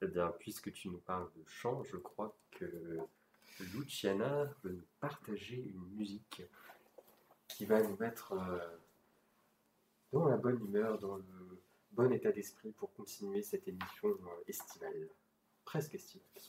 Bien, 0.08 0.34
puisque 0.38 0.72
tu 0.74 0.90
nous 0.90 1.00
parles 1.00 1.30
de 1.36 1.44
chant, 1.48 1.82
je 1.84 1.96
crois 1.98 2.36
que 2.52 3.00
Luciana 3.74 4.46
veut 4.64 4.74
nous 4.74 4.88
partager 5.00 5.56
une 5.56 5.96
musique 5.96 6.44
qui 7.48 7.66
va 7.66 7.82
nous 7.82 7.96
mettre 7.98 8.34
euh, 8.34 8.60
dans 10.12 10.26
la 10.26 10.38
bonne 10.38 10.60
humeur, 10.66 11.00
dans 11.00 11.18
le 11.18 11.62
bon 11.92 12.12
état 12.12 12.32
d'esprit 12.32 12.72
pour 12.72 12.94
continuer 12.94 13.42
cette 13.42 13.68
émission 13.68 14.10
euh, 14.10 14.44
estivale. 14.48 15.08
Presque 15.64 15.96
estivale, 15.96 16.28
parce 16.34 16.48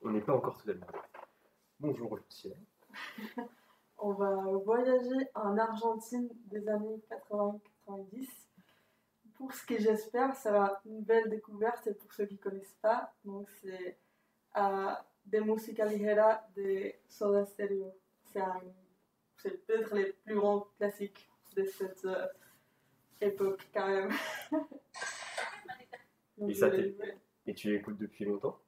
qu'on 0.00 0.10
n'est 0.10 0.20
pas 0.20 0.34
encore 0.34 0.60
tout 0.60 0.70
à 0.70 0.72
l'heure. 0.72 1.08
Bonjour 1.78 2.16
Luciana. 2.16 2.56
On 3.98 4.12
va 4.12 4.34
voyager 4.64 5.30
en 5.34 5.56
Argentine 5.56 6.28
des 6.50 6.68
années 6.68 7.00
80-90. 7.30 8.45
Pour 9.36 9.52
ce 9.52 9.64
que 9.66 9.78
j'espère, 9.78 10.34
ça 10.34 10.50
va 10.52 10.80
une 10.86 11.02
belle 11.02 11.28
découverte 11.28 11.92
pour 11.98 12.12
ceux 12.12 12.26
qui 12.26 12.34
ne 12.34 12.38
connaissent 12.40 12.78
pas. 12.80 13.12
Donc 13.24 13.48
c'est 13.60 13.98
euh, 14.56 14.92
De 15.26 15.40
Música 15.40 15.84
Ligera 15.84 16.42
de 16.56 16.92
Soda 17.08 17.44
Stereo. 17.44 17.92
C'est 19.36 19.66
peut-être 19.66 19.94
les 19.94 20.12
plus 20.12 20.34
grands 20.34 20.68
classiques 20.78 21.28
de 21.54 21.64
cette 21.64 22.04
euh, 22.04 22.26
époque 23.20 23.68
quand 23.72 23.86
même. 23.86 24.12
Donc, 26.38 26.50
Et 26.50 26.54
ça 26.54 26.70
Et 27.46 27.54
tu 27.54 27.70
l'écoutes 27.70 27.98
depuis 27.98 28.24
longtemps? 28.24 28.58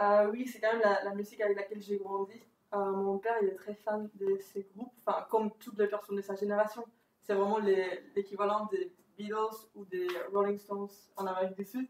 Euh, 0.00 0.30
oui, 0.30 0.46
c'est 0.46 0.60
quand 0.60 0.72
même 0.72 0.82
la, 0.82 1.04
la 1.04 1.14
musique 1.14 1.40
avec 1.40 1.56
laquelle 1.56 1.82
j'ai 1.82 1.98
grandi. 1.98 2.40
Euh, 2.74 2.92
mon 2.92 3.18
père, 3.18 3.36
il 3.42 3.48
est 3.48 3.54
très 3.54 3.74
fan 3.74 4.08
de 4.14 4.38
ces 4.40 4.66
groupes, 4.74 4.94
enfin, 5.04 5.26
comme 5.28 5.50
toutes 5.58 5.78
les 5.78 5.88
personnes 5.88 6.16
de 6.16 6.22
sa 6.22 6.34
génération. 6.34 6.84
C'est 7.22 7.34
vraiment 7.34 7.58
l'équivalent 7.58 8.66
des 8.66 8.92
Beatles 9.16 9.66
ou 9.74 9.84
des 9.84 10.06
Rolling 10.32 10.58
Stones 10.58 10.88
en 11.16 11.26
Amérique 11.26 11.56
du 11.56 11.64
Sud. 11.64 11.86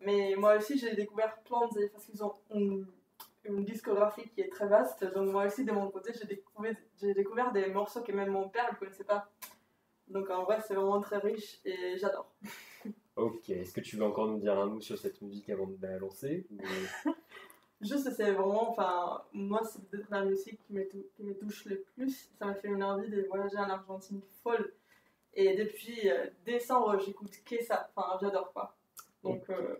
Mais 0.00 0.34
moi 0.36 0.56
aussi, 0.56 0.78
j'ai 0.78 0.94
découvert 0.94 1.36
plein 1.42 1.66
de. 1.68 1.86
parce 1.88 2.04
qu'ils 2.04 2.22
ont 2.22 2.34
une, 2.52 2.86
une 3.44 3.64
discographie 3.64 4.28
qui 4.30 4.40
est 4.42 4.48
très 4.50 4.66
vaste. 4.66 5.04
Donc, 5.14 5.30
moi 5.30 5.46
aussi, 5.46 5.64
de 5.64 5.72
mon 5.72 5.90
côté, 5.90 6.12
j'ai 6.14 6.26
découvert, 7.14 7.52
des 7.52 7.66
morceaux 7.68 8.02
que 8.02 8.12
même 8.12 8.30
mon 8.30 8.48
père 8.48 8.70
ne 8.72 8.76
connaissait 8.78 9.04
pas. 9.04 9.30
Donc, 10.08 10.28
en 10.30 10.44
vrai, 10.44 10.60
c'est 10.66 10.74
vraiment 10.74 11.00
très 11.00 11.18
riche 11.18 11.60
et 11.64 11.96
j'adore. 11.96 12.30
Ok, 13.16 13.48
est-ce 13.50 13.72
que 13.72 13.80
tu 13.80 13.96
veux 13.96 14.04
encore 14.04 14.26
nous 14.26 14.38
dire 14.40 14.58
un 14.58 14.66
mot 14.66 14.80
sur 14.80 14.98
cette 14.98 15.22
musique 15.22 15.48
avant 15.48 15.68
de 15.68 15.76
la 15.80 15.98
lancer 15.98 16.46
ou- 16.50 16.58
Juste, 17.80 18.10
c'est 18.16 18.32
vraiment, 18.32 18.70
enfin, 18.70 19.22
moi, 19.32 19.62
c'est 19.64 19.82
peut-être 19.88 20.10
la 20.10 20.24
musique 20.24 20.58
qui 20.66 20.72
me, 20.72 20.88
tou- 20.88 21.04
qui 21.14 21.22
me 21.22 21.34
touche 21.34 21.64
le 21.66 21.80
plus. 21.94 22.30
Ça 22.38 22.46
m'a 22.46 22.54
fait 22.54 22.68
une 22.68 22.82
envie 22.82 23.08
de 23.10 23.22
voyager 23.22 23.58
en 23.58 23.68
Argentine 23.68 24.20
folle. 24.42 24.72
Et 25.36 25.56
depuis 25.56 26.10
euh, 26.10 26.26
décembre, 26.44 26.98
j'écoute 27.00 27.32
que 27.44 27.62
ça. 27.62 27.90
Enfin, 27.94 28.18
j'adore 28.20 28.52
quoi. 28.52 28.74
Donc, 29.22 29.48
euh, 29.50 29.76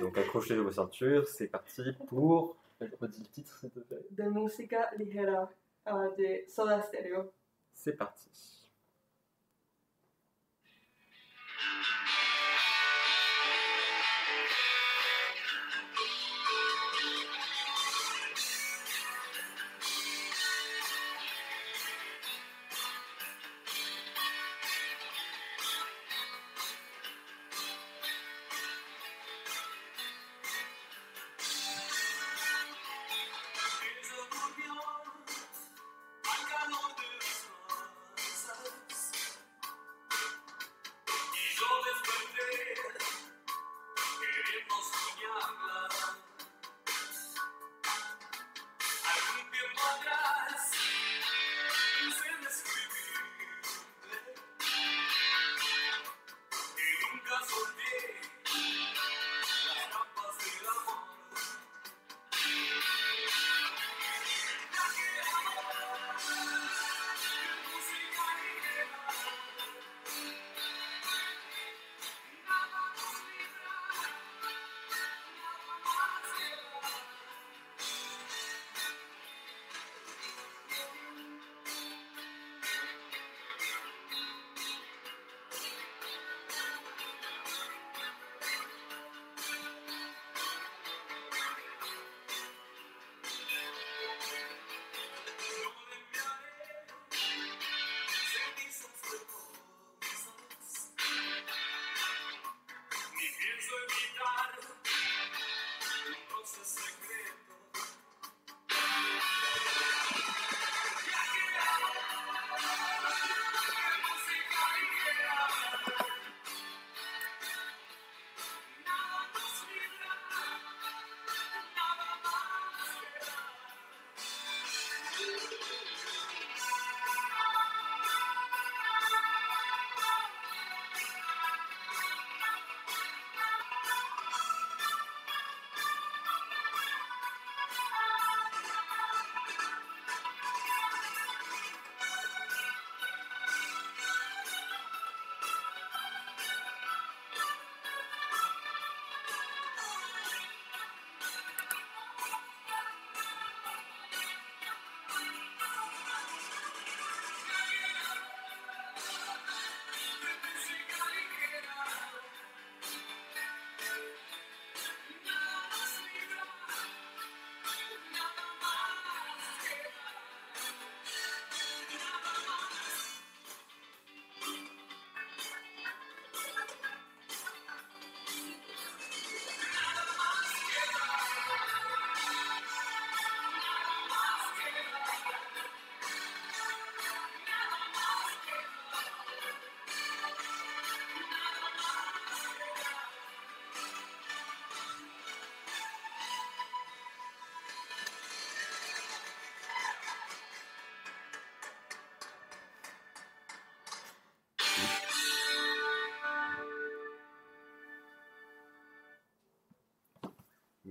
Donc 0.00 0.18
accrochez 0.18 0.56
vos 0.56 0.72
ceintures, 0.72 1.26
c'est 1.26 1.48
parti 1.48 1.82
pour. 2.06 2.56
Redis 2.80 3.20
le 3.20 3.26
titre 3.26 3.58
s'il 3.58 3.70
te 3.70 3.80
plaît. 3.80 4.00
de 4.10 4.22
Musica 4.24 4.90
Ligera 4.96 5.50
euh, 5.88 6.10
de 6.16 6.50
Soda 6.50 6.80
Stereo. 6.80 7.30
C'est 7.74 7.92
parti. 7.92 8.30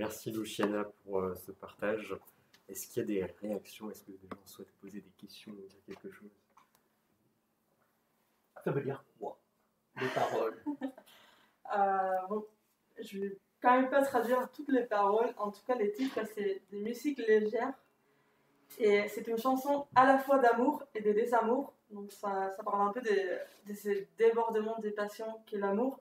Merci 0.09 0.31
Luciana 0.31 0.85
pour 1.03 1.19
euh, 1.19 1.35
ce 1.35 1.51
partage. 1.51 2.15
Est-ce 2.67 2.87
qu'il 2.87 2.97
y 2.97 3.03
a 3.03 3.05
des 3.05 3.31
réactions? 3.43 3.91
Est-ce 3.91 4.01
que 4.01 4.11
des 4.11 4.17
gens 4.27 4.39
souhaitent 4.43 4.71
poser 4.81 5.01
des 5.01 5.11
questions 5.11 5.51
ou 5.51 5.67
dire 5.67 5.79
quelque 5.85 6.09
chose? 6.09 6.31
Ça 8.63 8.71
veut 8.71 8.81
dire 8.81 9.03
quoi? 9.19 9.37
Les 10.01 10.07
paroles. 10.07 10.57
Euh, 11.77 12.15
bon, 12.27 12.43
je 12.99 13.19
vais 13.19 13.37
quand 13.61 13.79
même 13.79 13.91
pas 13.91 14.01
traduire 14.01 14.49
toutes 14.51 14.69
les 14.69 14.85
paroles. 14.85 15.31
En 15.37 15.51
tout 15.51 15.61
cas, 15.67 15.75
les 15.75 15.91
titres, 15.91 16.19
c'est 16.33 16.63
des 16.71 16.79
musiques 16.79 17.19
légères. 17.19 17.75
Et 18.79 19.07
c'est 19.07 19.27
une 19.27 19.37
chanson 19.37 19.85
à 19.93 20.07
la 20.07 20.17
fois 20.17 20.39
d'amour 20.39 20.83
et 20.95 21.01
de 21.01 21.11
désamour. 21.11 21.75
Donc 21.91 22.11
ça, 22.11 22.49
ça 22.57 22.63
parle 22.63 22.89
un 22.89 22.91
peu 22.91 23.01
des- 23.01 23.37
de 23.67 23.73
ces 23.75 24.07
débordements 24.17 24.79
des 24.79 24.89
passions 24.89 25.43
qu'est 25.45 25.59
l'amour. 25.59 25.99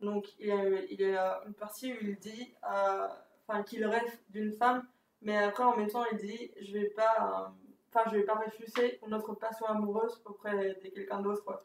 Donc 0.00 0.32
il 0.38 0.46
y, 0.46 0.50
a, 0.52 0.64
il 0.64 0.98
y 0.98 1.14
a 1.14 1.42
une 1.46 1.52
partie 1.52 1.92
où 1.92 1.96
il 2.00 2.16
dit 2.18 2.54
euh, 2.64 3.08
enfin, 3.46 3.62
qu'il 3.62 3.84
rêve 3.84 4.18
d'une 4.30 4.52
femme, 4.52 4.86
mais 5.20 5.36
après 5.38 5.64
en 5.64 5.76
même 5.76 5.90
temps 5.90 6.04
il 6.12 6.18
dit 6.18 6.52
je 6.60 6.72
vais 6.72 6.90
pas, 6.90 7.14
euh, 7.46 7.68
enfin 7.92 8.08
je 8.10 8.16
vais 8.16 8.24
pas 8.24 8.34
refuser 8.34 9.00
une 9.06 9.14
autre 9.14 9.34
passion 9.34 9.66
amoureuse 9.66 10.20
auprès 10.24 10.74
de 10.82 10.88
quelqu'un 10.88 11.20
d'autre. 11.20 11.64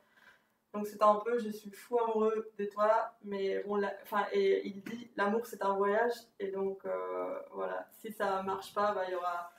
Donc 0.73 0.85
c'est 0.87 1.01
un 1.01 1.15
peu, 1.15 1.39
je 1.39 1.49
suis 1.49 1.71
fou 1.71 1.97
amoureux 1.99 2.51
de 2.59 2.65
toi, 2.65 3.15
mais 3.23 3.63
bon, 3.63 3.81
enfin, 4.03 4.27
et 4.31 4.67
il 4.67 4.83
dit, 4.83 5.09
l'amour 5.15 5.45
c'est 5.45 5.63
un 5.63 5.73
voyage, 5.73 6.13
et 6.39 6.51
donc 6.51 6.85
euh, 6.85 7.39
voilà, 7.51 7.87
si 7.99 8.11
ça 8.11 8.43
marche 8.43 8.73
pas, 8.73 8.93
bah, 8.93 9.03
il 9.07 9.13
y 9.13 9.15
aura 9.15 9.51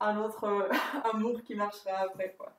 un 0.00 0.16
autre 0.18 0.44
euh, 0.44 0.68
amour 1.12 1.42
qui 1.42 1.54
marchera 1.54 1.98
après, 1.98 2.34
quoi. 2.38 2.52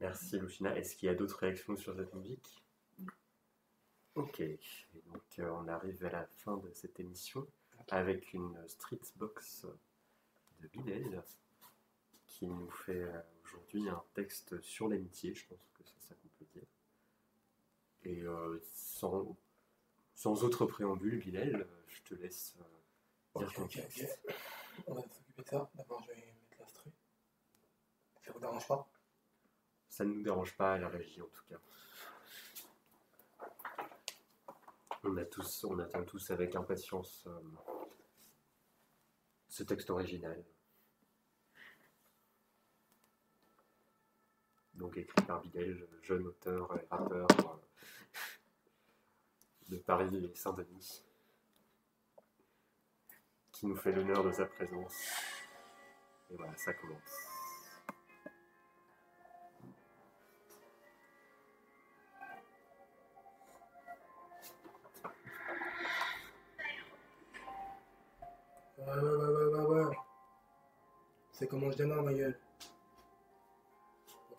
Merci 0.00 0.38
Lucina. 0.38 0.74
Est-ce 0.76 0.96
qu'il 0.96 1.08
y 1.08 1.10
a 1.10 1.14
d'autres 1.14 1.38
réactions 1.38 1.76
sur 1.76 1.94
cette 1.94 2.14
musique? 2.14 2.64
Ok. 4.14 4.40
Et 4.40 4.58
donc 5.06 5.22
euh, 5.38 5.50
on 5.52 5.68
arrive 5.68 6.04
à 6.04 6.10
la 6.10 6.26
fin 6.38 6.56
de 6.56 6.70
cette 6.72 6.98
émission 7.00 7.46
avec 7.88 8.32
une 8.32 8.56
street 8.68 9.00
box 9.16 9.66
de 10.60 10.68
Bilal 10.68 11.22
qui 12.26 12.46
nous 12.46 12.70
fait 12.70 13.02
euh, 13.02 13.20
aujourd'hui 13.44 13.88
un 13.88 14.02
texte 14.14 14.60
sur 14.60 14.88
l'amitié, 14.88 15.34
je 15.34 15.46
pense 15.46 15.70
que 15.74 15.82
c'est 15.84 16.00
ça 16.08 16.14
qu'on 16.14 16.28
peut 16.38 16.46
dire. 16.52 16.66
Et 18.04 18.22
euh, 18.22 18.58
sans, 18.72 19.36
sans 20.14 20.44
autre 20.44 20.66
préambule, 20.66 21.18
Bilal, 21.18 21.66
je 21.88 22.02
te 22.02 22.14
laisse 22.14 22.56
euh, 22.60 23.38
dire 23.40 23.48
Ok, 23.48 23.54
ton 23.54 23.64
ok, 23.64 23.70
texte. 23.72 24.20
ok. 24.26 24.34
On 24.86 24.94
va 24.94 25.02
s'occuper 25.02 25.42
de 25.42 25.48
ça. 25.48 25.70
D'abord, 25.74 26.02
je 26.02 26.08
vais 26.08 26.16
mettre 26.16 26.58
l'instru. 26.58 26.90
Ça 28.22 28.32
vous 28.32 28.40
dérange 28.40 28.66
pas? 28.66 28.88
Ça 29.88 30.04
ne 30.04 30.14
nous 30.14 30.22
dérange 30.22 30.56
pas 30.56 30.74
à 30.74 30.78
la 30.78 30.88
régie 30.88 31.20
en 31.20 31.26
tout 31.26 31.44
cas. 31.48 31.58
On, 35.02 35.16
attend 35.16 36.04
tous 36.04 36.30
avec 36.30 36.54
impatience 36.54 37.26
euh, 37.26 37.40
ce 39.48 39.62
texte 39.62 39.88
original. 39.88 40.44
Donc 44.74 44.96
écrit 44.98 45.24
par 45.26 45.40
Bidel, 45.40 45.88
jeune 46.02 46.26
auteur 46.26 46.76
et 46.76 46.86
rappeur 46.90 47.26
euh, 47.40 47.56
de 49.68 49.78
Paris 49.78 50.14
et 50.16 50.34
Saint-Denis, 50.34 51.02
qui 53.52 53.66
nous 53.66 53.76
fait 53.76 53.92
l'honneur 53.92 54.22
de 54.22 54.32
sa 54.32 54.44
présence. 54.44 54.96
Et 56.30 56.36
voilà, 56.36 56.56
ça 56.56 56.74
commence. 56.74 57.29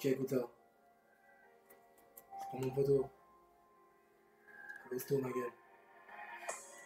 Ok, 0.01 0.08
écoute 0.08 0.29
ça. 0.31 0.36
Je 0.36 2.46
prends 2.48 2.60
mon 2.60 2.72
poteau. 2.72 3.08
L'hosto, 4.89 5.20
ma 5.20 5.29
gueule. 5.29 5.51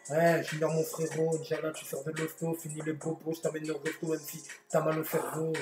Ouais, 0.09 0.43
je 0.43 0.47
suis 0.49 0.59
mon 0.59 0.83
frérot. 0.83 1.37
Inch'Allah, 1.39 1.71
tu 1.71 1.85
sors 1.85 2.03
de 2.03 2.11
l'hosto. 2.11 2.53
Finis 2.55 2.81
les 2.81 2.91
bobos. 2.91 3.35
Je 3.35 3.39
t'amène 3.39 3.71
au 3.71 3.77
resto, 3.77 4.07
même 4.07 4.19
si 4.19 4.43
t'as 4.67 4.81
mal 4.81 4.99
au 4.99 5.03
cerveau. 5.05 5.53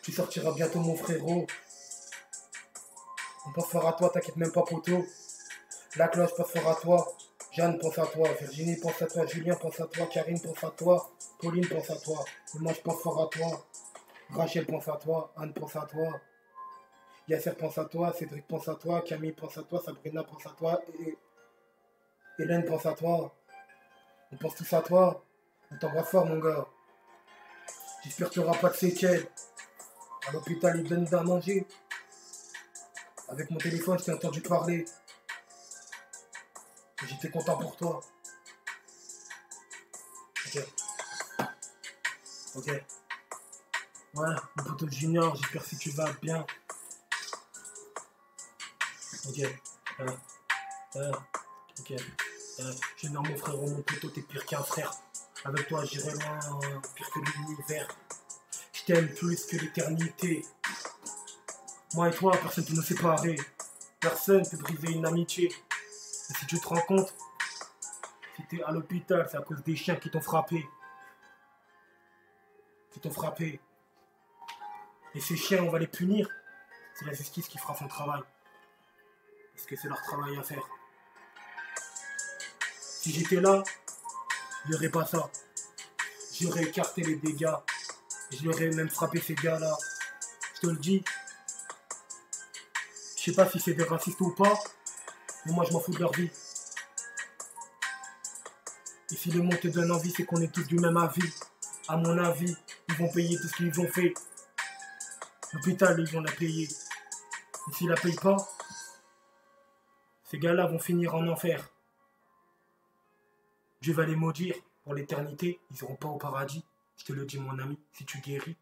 Tu 0.00 0.12
sortiras 0.12 0.52
bientôt, 0.52 0.80
mon 0.80 0.96
frérot. 0.96 1.46
On 3.46 3.52
pense 3.52 3.66
fort 3.66 3.86
à 3.86 3.92
toi, 3.92 4.08
t'inquiète 4.08 4.36
même 4.36 4.50
pas, 4.50 4.62
poteau. 4.62 5.04
La 5.96 6.08
cloche 6.08 6.34
pense 6.34 6.50
fort 6.50 6.70
à 6.70 6.74
toi. 6.76 7.14
Jeanne 7.54 7.78
pense 7.78 7.98
à 7.98 8.06
toi. 8.06 8.28
Virginie 8.40 8.76
pense 8.76 9.00
à 9.00 9.06
toi. 9.06 9.26
Julien 9.26 9.54
pense 9.54 9.78
à 9.78 9.86
toi. 9.86 10.06
Karine 10.06 10.40
pense 10.40 10.64
à 10.64 10.70
toi. 10.70 11.10
Pauline 11.38 11.68
pense 11.68 11.88
à 11.88 11.96
toi. 11.96 12.24
Moi 12.54 12.72
pense 12.82 13.00
fort 13.00 13.22
à 13.22 13.26
toi. 13.28 13.64
Rachel 14.30 14.66
pense 14.66 14.88
à 14.88 14.96
toi. 14.96 15.32
Anne 15.36 15.52
pense 15.52 15.76
à 15.76 15.82
toi. 15.82 16.20
Yasser 17.28 17.52
pense 17.52 17.78
à 17.78 17.84
toi. 17.84 18.12
Cédric 18.12 18.48
pense 18.48 18.68
à 18.68 18.74
toi. 18.74 19.02
Camille 19.02 19.32
pense 19.32 19.56
à 19.56 19.62
toi. 19.62 19.80
Sabrina 19.84 20.24
pense 20.24 20.44
à 20.46 20.50
toi. 20.50 20.82
Et 20.98 21.16
Hélène 22.40 22.64
pense 22.64 22.86
à 22.86 22.92
toi. 22.92 23.32
On 24.32 24.36
pense 24.36 24.56
tous 24.56 24.72
à 24.72 24.82
toi. 24.82 25.24
On 25.70 25.78
t'embrasse 25.78 26.08
fort, 26.08 26.26
mon 26.26 26.40
gars. 26.40 26.66
J'espère 28.02 28.30
qu'il 28.30 28.42
n'y 28.42 28.48
aura 28.48 28.58
pas 28.58 28.70
de 28.70 28.74
séquelles. 28.74 29.28
À 30.26 30.32
l'hôpital, 30.32 30.80
ils 30.80 30.88
donnent 30.88 31.14
à 31.14 31.22
manger. 31.22 31.64
Avec 33.28 33.48
mon 33.52 33.58
téléphone, 33.58 33.96
je 34.00 34.04
t'ai 34.06 34.12
entendu 34.12 34.40
parler. 34.40 34.84
J'étais 37.08 37.30
content 37.30 37.56
pour 37.58 37.76
toi. 37.76 38.00
Ok. 40.46 40.66
Ok. 42.56 42.66
Ouais, 44.14 44.28
mon 44.56 44.64
poteau 44.64 44.88
junior, 44.88 45.34
j'espère 45.34 45.64
que 45.64 45.76
tu 45.76 45.90
vas 45.90 46.12
bien. 46.22 46.46
Ok. 49.28 49.38
Ouais. 49.38 50.06
Ouais. 50.94 51.10
Ok. 51.80 51.90
Ouais. 51.90 52.64
Junior, 52.96 53.22
mon 53.24 53.36
frère, 53.36 53.56
mon 53.56 53.82
poteau, 53.82 54.08
t'es 54.10 54.22
pire 54.22 54.46
qu'un 54.46 54.62
frère. 54.62 54.92
Avec 55.44 55.68
toi, 55.68 55.84
j'irai 55.84 56.12
loin, 56.12 56.38
euh, 56.62 56.80
pire 56.94 57.10
que 57.10 57.18
l'univers. 57.18 57.88
Je 58.72 58.84
t'aime 58.84 59.08
plus 59.14 59.44
que 59.46 59.56
l'éternité. 59.56 60.44
Moi 61.94 62.08
et 62.08 62.12
toi, 62.12 62.32
personne 62.36 62.64
peut 62.64 62.74
nous 62.74 62.82
séparer. 62.82 63.36
Personne 64.00 64.48
peut 64.48 64.56
briser 64.58 64.92
une 64.92 65.06
amitié. 65.06 65.52
Si 66.32 66.46
tu 66.46 66.58
te 66.58 66.66
rends 66.66 66.80
compte, 66.80 67.14
si 68.36 68.42
t'es 68.46 68.62
à 68.62 68.72
l'hôpital, 68.72 69.26
c'est 69.30 69.36
à 69.36 69.42
cause 69.42 69.62
des 69.62 69.76
chiens 69.76 69.96
qui 69.96 70.10
t'ont 70.10 70.22
frappé. 70.22 70.66
Qui 72.90 73.00
t'ont 73.00 73.10
frappé. 73.10 73.60
Et 75.14 75.20
ces 75.20 75.36
chiens, 75.36 75.62
on 75.62 75.70
va 75.70 75.78
les 75.78 75.86
punir. 75.86 76.26
C'est 76.94 77.04
la 77.04 77.12
justice 77.12 77.46
qui 77.46 77.58
fera 77.58 77.74
son 77.74 77.88
travail. 77.88 78.22
Parce 79.54 79.66
que 79.66 79.76
c'est 79.76 79.88
leur 79.88 80.00
travail 80.02 80.36
à 80.38 80.42
faire. 80.42 80.66
Si 82.80 83.12
j'étais 83.12 83.40
là, 83.40 83.62
il 84.64 84.70
n'y 84.70 84.76
aurait 84.76 84.88
pas 84.88 85.04
ça. 85.04 85.30
J'aurais 86.40 86.62
écarté 86.64 87.02
les 87.02 87.16
dégâts. 87.16 87.54
Je 88.30 88.44
l'aurais 88.44 88.70
même 88.70 88.88
frappé 88.88 89.20
ces 89.20 89.34
gars-là. 89.34 89.76
Je 90.54 90.60
te 90.62 90.66
le 90.68 90.76
dis. 90.78 91.04
Je 93.18 93.30
sais 93.30 93.32
pas 93.32 93.48
si 93.48 93.60
c'est 93.60 93.74
des 93.74 93.84
racistes 93.84 94.20
ou 94.20 94.34
pas, 94.34 94.58
mais 95.46 95.52
moi 95.52 95.64
je 95.64 95.72
m'en 95.72 95.80
fous 95.80 95.92
de 95.92 95.98
leur 95.98 96.12
vie. 96.12 96.30
Et 99.10 99.16
si 99.16 99.30
le 99.30 99.42
monde 99.42 99.60
te 99.60 99.68
donne 99.68 99.92
envie, 99.92 100.10
c'est 100.10 100.24
qu'on 100.24 100.40
est 100.40 100.52
tous 100.52 100.66
du 100.66 100.76
même 100.76 100.96
avis. 100.96 101.30
À 101.88 101.96
mon 101.96 102.16
avis, 102.18 102.56
ils 102.88 102.94
vont 102.96 103.08
payer 103.12 103.36
tout 103.36 103.48
ce 103.48 103.56
qu'ils 103.56 103.80
ont 103.80 103.88
fait. 103.88 104.14
L'hôpital, 105.52 106.00
ils 106.00 106.10
vont 106.10 106.20
la 106.20 106.32
payer. 106.32 106.64
Et 106.64 107.72
s'ils 107.72 107.88
la 107.88 107.94
payent 107.94 108.16
pas, 108.16 108.36
ces 110.24 110.38
gars-là 110.38 110.66
vont 110.66 110.78
finir 110.78 111.14
en 111.14 111.28
enfer. 111.28 111.70
Dieu 113.82 113.92
va 113.92 114.04
les 114.04 114.16
maudire 114.16 114.56
pour 114.82 114.94
l'éternité. 114.94 115.60
Ils 115.70 115.74
n'iront 115.74 115.96
pas 115.96 116.08
au 116.08 116.16
paradis. 116.16 116.64
Je 116.96 117.04
te 117.04 117.12
le 117.12 117.26
dis, 117.26 117.38
mon 117.38 117.58
ami, 117.58 117.78
si 117.92 118.04
tu 118.04 118.18
guéris. 118.18 118.56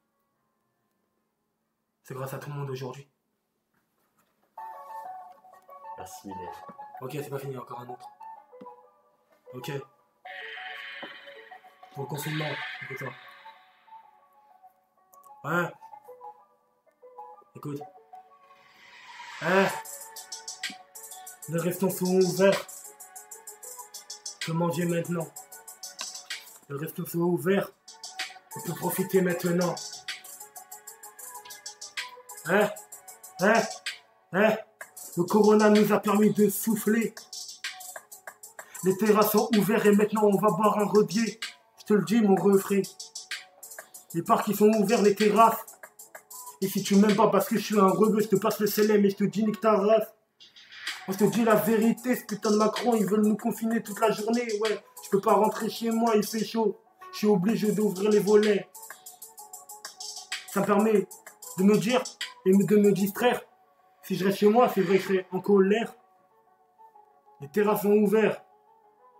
C'est 2.02 2.14
grâce 2.14 2.34
à 2.34 2.38
tout 2.38 2.50
le 2.50 2.56
monde 2.56 2.70
aujourd'hui. 2.70 3.06
Hélène. 6.24 6.36
Ok, 7.00 7.10
c'est 7.12 7.30
pas 7.30 7.38
fini, 7.38 7.56
encore 7.56 7.80
un 7.80 7.88
autre. 7.88 8.08
Ok. 9.54 9.70
Pour 11.94 12.04
le 12.04 12.08
confinement, 12.08 12.46
écoute 12.82 12.98
ça. 12.98 13.06
Ouais. 15.44 15.72
Écoute. 17.56 17.82
Hein 19.42 19.66
Les 21.48 21.58
restaurants 21.58 21.92
sont 21.92 22.06
ouverts. 22.06 22.66
Je 24.40 24.46
peux 24.46 24.52
manger 24.52 24.86
maintenant. 24.86 25.28
Les 26.68 26.76
restaurants 26.76 27.08
sont 27.08 27.18
ouverts. 27.18 27.70
On 28.56 28.60
peut 28.60 28.74
profiter 28.74 29.20
maintenant. 29.20 29.74
Hein 32.46 32.70
Hein 33.40 33.62
Hein 34.32 34.56
Le 35.16 35.24
corona 35.24 35.68
nous 35.68 35.92
a 35.92 35.98
permis 35.98 36.30
de 36.30 36.48
souffler. 36.48 37.14
Les 38.84 38.96
terrasses 38.96 39.32
sont 39.32 39.50
ouvertes 39.58 39.84
et 39.84 39.92
maintenant 39.92 40.22
on 40.24 40.38
va 40.38 40.48
boire 40.48 40.78
un 40.78 40.86
redier. 40.86 41.38
Je 41.78 41.84
te 41.84 41.92
le 41.92 42.02
dis, 42.04 42.22
mon 42.22 42.34
refrain. 42.34 42.80
Les 44.14 44.22
parcs 44.22 44.48
ils 44.48 44.56
sont 44.56 44.70
ouverts, 44.70 45.02
les 45.02 45.14
terrasses. 45.14 45.60
Et 46.62 46.68
si 46.68 46.82
tu 46.82 46.96
m'aimes 46.96 47.14
pas 47.14 47.28
parce 47.28 47.46
que 47.46 47.58
je 47.58 47.62
suis 47.62 47.78
un 47.78 47.88
rebeu, 47.88 48.22
je 48.22 48.28
te 48.28 48.36
passe 48.36 48.58
le 48.60 48.66
célèbre 48.66 49.04
et 49.04 49.10
je 49.10 49.16
te 49.16 49.24
dis 49.24 49.44
nique 49.44 49.60
ta 49.60 49.76
race. 49.76 50.08
On 51.08 51.12
te 51.12 51.24
dit 51.24 51.44
la 51.44 51.56
vérité, 51.56 52.16
ce 52.16 52.24
putain 52.24 52.50
de 52.50 52.56
Macron, 52.56 52.94
ils 52.94 53.04
veulent 53.04 53.26
nous 53.26 53.36
confiner 53.36 53.82
toute 53.82 54.00
la 54.00 54.12
journée. 54.12 54.46
Ouais, 54.60 54.82
je 55.04 55.10
peux 55.10 55.20
pas 55.20 55.34
rentrer 55.34 55.68
chez 55.68 55.90
moi, 55.90 56.12
il 56.16 56.24
fait 56.24 56.44
chaud. 56.44 56.78
Je 57.12 57.18
suis 57.18 57.26
obligé 57.26 57.72
d'ouvrir 57.72 58.08
les 58.08 58.20
volets. 58.20 58.66
Ça 60.52 60.60
me 60.60 60.66
permet 60.66 61.06
de 61.58 61.64
me 61.64 61.76
dire 61.76 62.02
et 62.46 62.52
de 62.52 62.76
me 62.76 62.92
distraire. 62.92 63.42
Si 64.12 64.18
je 64.18 64.26
reste 64.26 64.40
chez 64.40 64.48
moi, 64.50 64.70
c'est 64.74 64.82
vrai 64.82 64.98
que 64.98 65.04
je 65.04 65.08
serai 65.08 65.26
en 65.32 65.40
colère. 65.40 65.90
Les 67.40 67.48
terrasses 67.48 67.80
sont 67.80 67.92
ouvertes. 67.92 68.44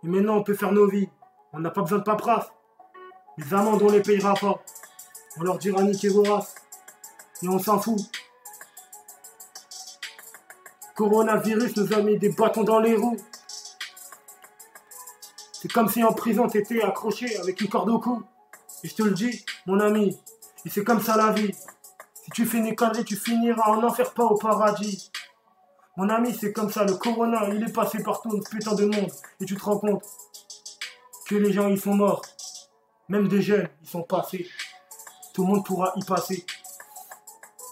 Et 0.03 0.07
maintenant, 0.07 0.37
on 0.37 0.43
peut 0.43 0.53
faire 0.53 0.71
nos 0.71 0.87
vies. 0.87 1.09
On 1.51 1.59
n'a 1.61 1.71
pas 1.71 1.81
besoin 1.81 1.97
de 1.97 2.03
paperasse. 2.03 2.51
Les 3.39 3.51
amendes, 3.55 3.81
on 3.81 3.89
les 3.89 4.03
payera 4.03 4.35
pas. 4.35 4.63
On 5.37 5.41
leur 5.41 5.57
dira 5.57 5.81
niquer 5.81 6.09
vos 6.09 6.21
races. 6.21 6.53
Et 7.41 7.47
on 7.47 7.57
s'en 7.57 7.79
fout. 7.79 8.01
Coronavirus 10.93 11.75
nous 11.75 11.91
a 11.91 12.03
mis 12.03 12.19
des 12.19 12.29
bâtons 12.29 12.63
dans 12.63 12.79
les 12.79 12.95
roues. 12.95 13.17
C'est 15.53 15.71
comme 15.71 15.89
si 15.89 16.03
en 16.03 16.13
prison 16.13 16.47
t'étais 16.47 16.83
accroché 16.83 17.35
avec 17.39 17.59
une 17.61 17.67
corde 17.67 17.89
au 17.89 17.97
cou. 17.97 18.21
Et 18.83 18.89
je 18.89 18.93
te 18.93 19.01
le 19.01 19.15
dis, 19.15 19.43
mon 19.65 19.79
ami, 19.79 20.15
et 20.65 20.69
c'est 20.69 20.83
comme 20.83 21.01
ça 21.01 21.17
la 21.17 21.31
vie. 21.31 21.55
Si 22.23 22.31
tu 22.31 22.45
fais 22.45 22.59
une 22.59 22.73
connerie, 22.73 23.03
tu 23.03 23.17
finiras 23.17 23.69
en 23.71 23.83
enfer, 23.83 24.13
pas 24.13 24.23
au 24.23 24.37
paradis. 24.37 25.11
Mon 25.97 26.07
ami, 26.07 26.33
c'est 26.33 26.53
comme 26.53 26.71
ça, 26.71 26.85
le 26.85 26.95
corona, 26.95 27.49
il 27.49 27.61
est 27.61 27.73
passé 27.73 28.01
par 28.01 28.21
tout 28.21 28.41
ce 28.41 28.49
putain 28.49 28.73
de 28.75 28.85
monde. 28.85 29.11
Et 29.41 29.45
tu 29.45 29.55
te 29.55 29.63
rends 29.63 29.77
compte 29.77 30.03
que 31.27 31.35
les 31.35 31.51
gens, 31.51 31.67
ils 31.67 31.79
sont 31.79 31.93
morts. 31.93 32.21
Même 33.09 33.27
des 33.27 33.41
jeunes, 33.41 33.67
ils 33.81 33.89
sont 33.89 34.03
passés. 34.03 34.49
Tout 35.33 35.43
le 35.43 35.49
monde 35.49 35.65
pourra 35.65 35.91
y 35.97 36.03
passer. 36.05 36.45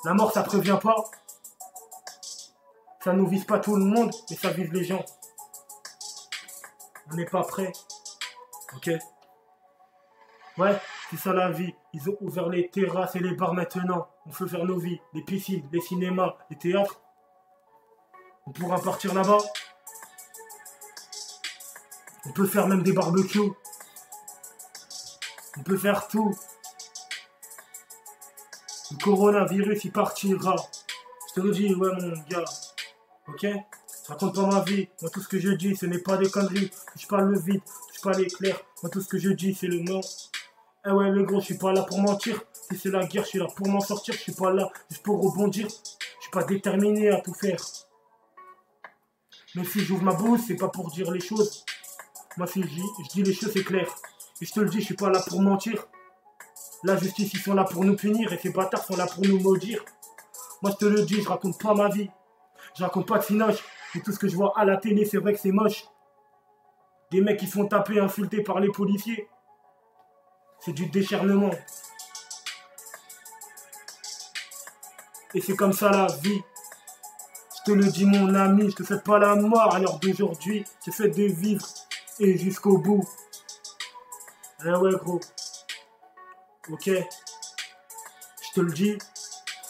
La 0.04 0.14
mort, 0.14 0.34
ça 0.34 0.44
prévient 0.44 0.80
pas. 0.82 0.98
Ça 3.04 3.14
nous 3.14 3.28
vise 3.28 3.46
pas 3.46 3.60
tout 3.60 3.78
le 3.78 3.86
monde, 3.86 4.14
mais 4.30 4.36
ça 4.36 4.50
vise 4.50 4.72
les 4.72 4.84
gens. 4.84 5.06
On 7.10 7.16
n'est 7.16 7.26
pas 7.26 7.44
prêt. 7.44 7.72
Ok? 8.76 8.90
Ouais, 10.58 10.78
c'est 11.12 11.17
ça 11.17 11.34
la 11.34 11.52
vie. 11.52 11.76
Ils 11.91 12.10
ont 12.10 12.15
ouvert 12.21 12.47
les 12.47 12.69
terrasses 12.69 13.17
et 13.17 13.19
les 13.19 13.36
bars 13.36 13.54
maintenant. 13.54 14.08
On 14.26 14.30
peut 14.30 14.47
faire 14.47 14.63
nos 14.63 14.80
vies, 14.80 14.97
les 15.13 15.21
piscines, 15.21 15.67
les 15.74 15.82
cinémas, 15.82 16.38
les 16.50 16.58
théâtres. 16.58 17.02
On 18.45 18.52
pourra 18.52 18.80
partir 18.80 19.13
là-bas. 19.13 19.39
On 22.26 22.32
peut 22.32 22.45
faire 22.45 22.65
même 22.65 22.82
des 22.82 22.93
barbecues. 22.93 23.52
On 25.58 25.63
peut 25.63 25.78
faire 25.78 26.08
tout. 26.08 26.34
Le 28.91 29.04
coronavirus, 29.04 29.84
il 29.84 29.91
partira. 29.91 30.56
Je 31.28 31.34
te 31.34 31.45
le 31.45 31.52
dis, 31.52 31.76
ouais, 31.76 31.89
mon 31.91 32.21
gars. 32.30 32.45
Ok? 33.28 33.41
Je 33.41 34.08
raconte 34.08 34.36
pas 34.36 34.47
ma 34.47 34.62
vie. 34.62 34.88
Moi, 35.02 35.12
tout 35.12 35.19
ce 35.19 35.28
que 35.28 35.39
je 35.39 35.50
dis, 35.50 35.76
ce 35.76 35.88
n'est 35.88 36.00
pas 36.00 36.15
des 36.15 36.30
conneries. 36.30 36.71
Je 36.95 37.06
parle 37.06 37.32
le 37.32 37.39
vide, 37.39 37.62
je 37.93 38.00
parle 38.00 38.21
l'éclair. 38.21 38.62
Moi, 38.82 38.89
tout 38.89 39.02
ce 39.02 39.10
que 39.10 39.17
je 39.17 39.30
dis, 39.30 39.54
c'est 39.54 39.67
le 39.67 39.80
nom. 39.80 40.00
Eh 40.84 40.89
ouais, 40.89 41.12
le 41.12 41.24
gros, 41.24 41.39
je 41.39 41.46
suis 41.46 41.58
pas 41.58 41.72
là 41.74 41.84
pour 41.84 42.00
mentir. 42.00 42.41
Si 42.54 42.76
c'est 42.76 42.89
la 42.89 43.06
guerre, 43.06 43.24
je 43.24 43.30
suis 43.30 43.39
là 43.39 43.46
pour 43.56 43.67
m'en 43.67 43.82
sortir. 43.82 44.15
Je 44.15 44.20
suis 44.20 44.32
pas 44.32 44.52
là 44.52 44.67
juste 44.89 45.04
pour 45.04 45.22
rebondir. 45.22 45.67
Je 45.67 46.22
suis 46.22 46.32
pas 46.32 46.44
déterminé 46.44 47.10
à 47.10 47.22
tout 47.22 47.36
faire. 47.36 47.63
Mais 49.54 49.63
si 49.63 49.82
j'ouvre 49.82 50.04
ma 50.04 50.13
bouche, 50.13 50.39
c'est 50.48 50.56
pas 50.56 50.70
pour 50.70 50.89
dire 50.89 51.12
les 51.12 51.20
choses. 51.20 51.65
Moi, 52.36 52.48
si 52.48 52.63
je 52.63 52.67
dis, 53.13 53.24
les 53.24 53.34
choses, 53.34 53.52
c'est 53.54 53.63
clair. 53.63 53.88
Et 54.41 54.46
je 54.46 54.52
te 54.52 54.60
le 54.60 54.70
dis, 54.70 54.80
je 54.80 54.86
suis 54.86 54.96
pas 54.96 55.12
là 55.12 55.22
pour 55.28 55.39
mentir. 55.41 55.86
La 56.84 56.98
justice, 56.98 57.32
ils 57.34 57.39
sont 57.39 57.54
là 57.54 57.63
pour 57.63 57.84
nous 57.86 57.96
punir 57.96 58.34
et 58.34 58.39
ces 58.39 58.50
bâtards 58.50 58.84
sont 58.84 58.96
là 58.96 59.06
pour 59.06 59.24
nous 59.24 59.39
maudire. 59.39 59.86
Moi, 60.63 60.72
je 60.72 60.78
te 60.78 60.86
le 60.86 61.04
dis, 61.04 61.22
je 61.22 61.30
raconte 61.30 61.62
pas 61.62 61.76
ma 61.76 61.89
vie. 61.89 62.10
Je 62.76 62.84
raconte 62.84 63.08
pas 63.08 63.20
de 63.20 63.24
sinoche. 63.24 63.63
Et 63.94 64.02
tout 64.02 64.12
ce 64.12 64.17
que 64.17 64.28
je 64.28 64.36
vois 64.36 64.54
à 64.58 64.65
la 64.65 64.78
télé, 64.78 65.06
c'est 65.06 65.17
vrai 65.17 65.34
que 65.34 65.39
c'est 65.39 65.52
moche. 65.52 65.86
Des 67.12 67.22
mecs 67.22 67.39
qui 67.39 67.48
sont 67.48 67.67
tapés, 67.67 68.00
insultés 68.00 68.41
par 68.41 68.60
les 68.60 68.70
policiers. 68.70 69.28
C'est 70.63 70.74
du 70.74 70.86
décharnement. 70.88 71.52
Et 75.34 75.41
c'est 75.41 75.56
comme 75.56 75.74
ça 75.74 75.89
la 75.89 76.08
vie. 76.21 76.41
Je 77.58 77.71
te 77.71 77.71
le 77.71 77.86
dis, 77.86 78.06
mon 78.06 78.34
ami, 78.36 78.69
je 78.69 78.76
te 78.76 78.84
souhaite 78.84 79.04
pas 79.04 79.17
la 79.17 79.36
mort 79.36 79.74
à 79.74 79.80
l'heure 79.80 80.00
d'aujourd'hui. 80.00 80.63
Je 80.86 80.91
souhaite 80.91 81.15
de 81.15 81.24
vivre 81.24 81.65
et 82.19 82.38
jusqu'au 82.38 82.78
bout. 82.78 83.04
Eh 84.63 84.69
ouais, 84.69 84.91
gros. 84.91 85.19
Ok. 86.69 86.86
Je 86.88 88.54
te 88.54 88.62
le 88.62 88.71
dis. 88.71 88.97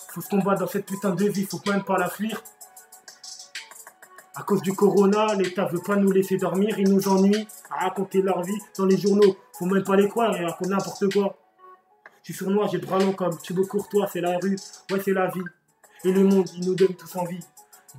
Faut 0.10 0.22
se 0.22 0.28
combattre 0.28 0.62
dans 0.62 0.68
cette 0.68 0.86
putain 0.86 1.12
de 1.12 1.30
vie. 1.30 1.46
Faut 1.46 1.62
même 1.68 1.84
pas 1.84 1.98
la 1.98 2.10
fuir. 2.10 2.44
À 4.36 4.44
cause 4.44 4.62
du 4.62 4.74
corona, 4.74 5.36
l'État 5.36 5.66
veut 5.66 5.82
pas 5.82 5.96
nous 5.96 6.12
laisser 6.12 6.38
dormir. 6.38 6.78
Ils 6.80 6.90
nous 6.90 7.08
ennuient 7.08 7.48
à 7.70 7.86
raconter 7.86 8.22
leur 8.22 8.42
vie 8.42 8.60
dans 8.78 8.86
les 8.86 8.98
journaux. 8.98 9.38
Faut 9.62 9.68
même 9.68 9.84
pas 9.84 9.96
les 9.96 10.08
croire 10.08 10.36
et 10.36 10.44
raconter 10.44 10.72
n'importe 10.72 11.14
quoi. 11.14 11.38
Je 12.24 12.34
suis 12.34 12.34
sournois, 12.34 12.68
j'ai 12.72 12.80
bras 12.80 12.98
long 12.98 13.14
comme 13.14 13.38
Thibaut 13.38 13.68
Courtois, 13.68 14.08
c'est 14.08 14.20
la 14.20 14.40
rue, 14.40 14.58
ouais 14.90 15.00
c'est 15.06 15.14
la 15.14 15.28
vie. 15.28 15.44
Et 16.04 16.12
le 16.12 16.24
monde, 16.24 16.50
il 16.56 16.66
nous 16.66 16.74
donne 16.74 16.96
tous 16.96 17.16
envie 17.16 17.46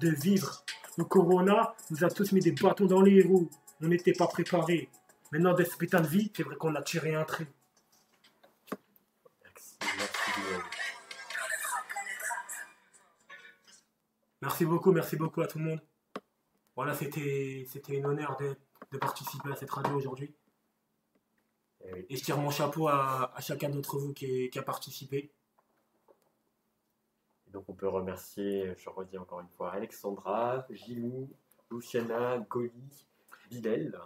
de 0.01 0.09
vivre. 0.11 0.64
Le 0.98 1.05
corona 1.05 1.72
nous 1.90 2.03
a 2.03 2.11
tous 2.11 2.33
mis 2.33 2.40
des 2.40 2.51
bâtons 2.51 2.87
dans 2.87 3.01
les 3.01 3.22
roues. 3.22 3.48
On 3.81 3.87
n'était 3.87 4.12
pas 4.12 4.27
préparés. 4.27 4.88
Maintenant, 5.31 5.55
de 5.55 5.62
ce 5.62 5.77
putain 5.77 6.01
de 6.01 6.09
vie, 6.09 6.33
c'est 6.37 6.42
vrai 6.42 6.57
qu'on 6.57 6.75
a 6.75 6.83
tiré 6.83 7.14
un 7.14 7.22
trait. 7.22 7.46
Merci, 14.40 14.64
beaucoup, 14.64 14.90
merci 14.90 15.14
beaucoup 15.14 15.42
à 15.42 15.46
tout 15.46 15.61
le 15.61 15.64
monde. 15.66 15.81
Voilà, 16.75 16.92
c'était 16.96 17.64
c'était 17.70 18.03
un 18.03 18.07
honneur 18.07 18.37
de 18.90 18.98
participer 18.98 19.53
à 19.53 19.55
cette 19.55 19.70
radio 19.70 19.94
aujourd'hui. 19.94 20.35
Et 21.85 22.16
je 22.16 22.23
tire 22.23 22.38
mon 22.38 22.51
chapeau 22.51 22.88
à, 22.88 23.33
à 23.35 23.40
chacun 23.40 23.68
d'entre 23.68 23.99
vous 23.99 24.12
qui, 24.12 24.49
qui 24.51 24.59
a 24.59 24.62
participé. 24.62 25.33
Et 27.47 27.51
donc 27.51 27.64
on 27.68 27.75
peut 27.75 27.88
remercier, 27.88 28.75
je 28.79 28.88
redis 28.88 29.18
encore 29.18 29.40
une 29.40 29.49
fois, 29.49 29.73
Alexandra, 29.73 30.66
Gilou, 30.71 31.29
Luciana, 31.71 32.38
Goli, 32.49 33.07
Bilal. 33.51 33.99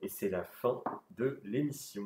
Et 0.00 0.08
c'est 0.08 0.30
la 0.30 0.42
fin 0.42 0.82
de 1.10 1.40
l'émission. 1.44 2.04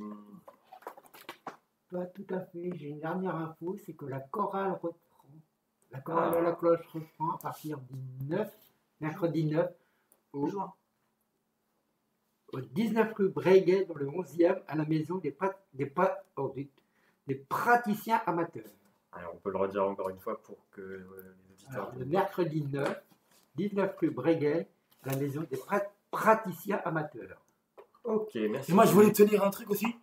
Pas 1.90 2.06
tout 2.06 2.26
à 2.30 2.40
fait. 2.40 2.70
J'ai 2.74 2.88
une 2.88 3.00
dernière 3.00 3.36
info, 3.36 3.76
c'est 3.84 3.94
que 3.94 4.04
la 4.06 4.20
chorale 4.20 4.72
reprend. 4.72 4.98
La 5.92 6.00
chorale 6.00 6.32
Ah. 6.34 6.38
à 6.38 6.42
la 6.42 6.52
cloche 6.52 6.86
reprend 6.88 7.30
à 7.32 7.38
partir 7.38 7.78
du 7.78 8.24
9, 8.26 8.52
mercredi 9.00 9.44
9, 9.44 9.70
au, 10.32 10.48
Juin. 10.48 10.72
Au 12.56 12.60
19 12.60 13.12
rue 13.14 13.28
Breguet, 13.28 13.84
dans 13.84 13.94
le 13.94 14.06
11e, 14.06 14.60
à 14.68 14.74
la 14.76 14.84
maison 14.84 15.16
des, 15.16 15.30
prat- 15.30 15.54
des, 15.74 15.86
pra- 15.86 16.16
oh, 16.36 16.52
des- 16.54 16.68
des 17.26 17.34
praticiens 17.34 18.20
amateurs. 18.26 18.64
Alors 19.12 19.32
on 19.34 19.38
peut 19.38 19.50
le 19.50 19.58
redire 19.58 19.84
encore 19.84 20.08
une 20.10 20.18
fois 20.18 20.40
pour 20.42 20.56
que 20.72 20.80
euh, 20.80 21.06
les 21.48 21.54
auditeurs. 21.54 21.74
Alors, 21.84 21.92
le 21.98 22.04
mercredi 22.04 22.62
9, 22.70 23.02
19 23.56 23.96
rue 23.98 24.10
Breguet, 24.10 24.68
à 25.04 25.10
la 25.10 25.16
maison 25.16 25.46
des 25.50 25.56
prat- 25.56 25.90
praticiens 26.10 26.80
amateurs. 26.84 27.40
Ok, 28.04 28.34
merci. 28.50 28.70
Et 28.70 28.74
moi, 28.74 28.84
je 28.86 28.92
voulais 28.92 29.12
te 29.12 29.22
dire 29.22 29.42
un 29.44 29.50
truc 29.50 29.68
aussi. 29.70 29.96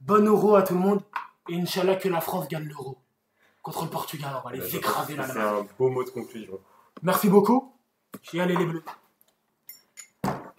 Bon 0.00 0.26
euro 0.26 0.56
à 0.56 0.62
tout 0.62 0.74
le 0.74 0.80
monde. 0.80 1.02
Et 1.48 1.56
Inch'Allah 1.60 1.96
que 1.96 2.08
la 2.08 2.20
France 2.20 2.48
gagne 2.48 2.64
l'euro. 2.68 2.98
Contre 3.62 3.84
le 3.84 3.90
Portugal, 3.90 4.34
on 4.38 4.48
va 4.48 4.54
Euh, 4.54 4.58
les 4.60 4.76
écraser 4.76 5.16
là 5.16 5.26
C'est 5.26 5.38
un 5.40 5.66
beau 5.78 5.88
mot 5.90 6.02
de 6.04 6.10
conclusion. 6.10 6.58
Merci 7.02 7.28
beaucoup. 7.28 7.72
Et 8.32 8.40
allez 8.40 8.56
les 8.56 8.66
bleus. 8.66 8.82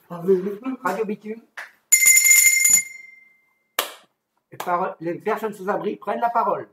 Radio 0.10 1.06
Bitume. 1.06 1.42
Les, 5.00 5.16
personnes 5.16 5.54
sous 5.54 5.70
abri 5.70 5.96
prennent 5.96 6.22
la 6.22 6.30
parole. 6.30 6.68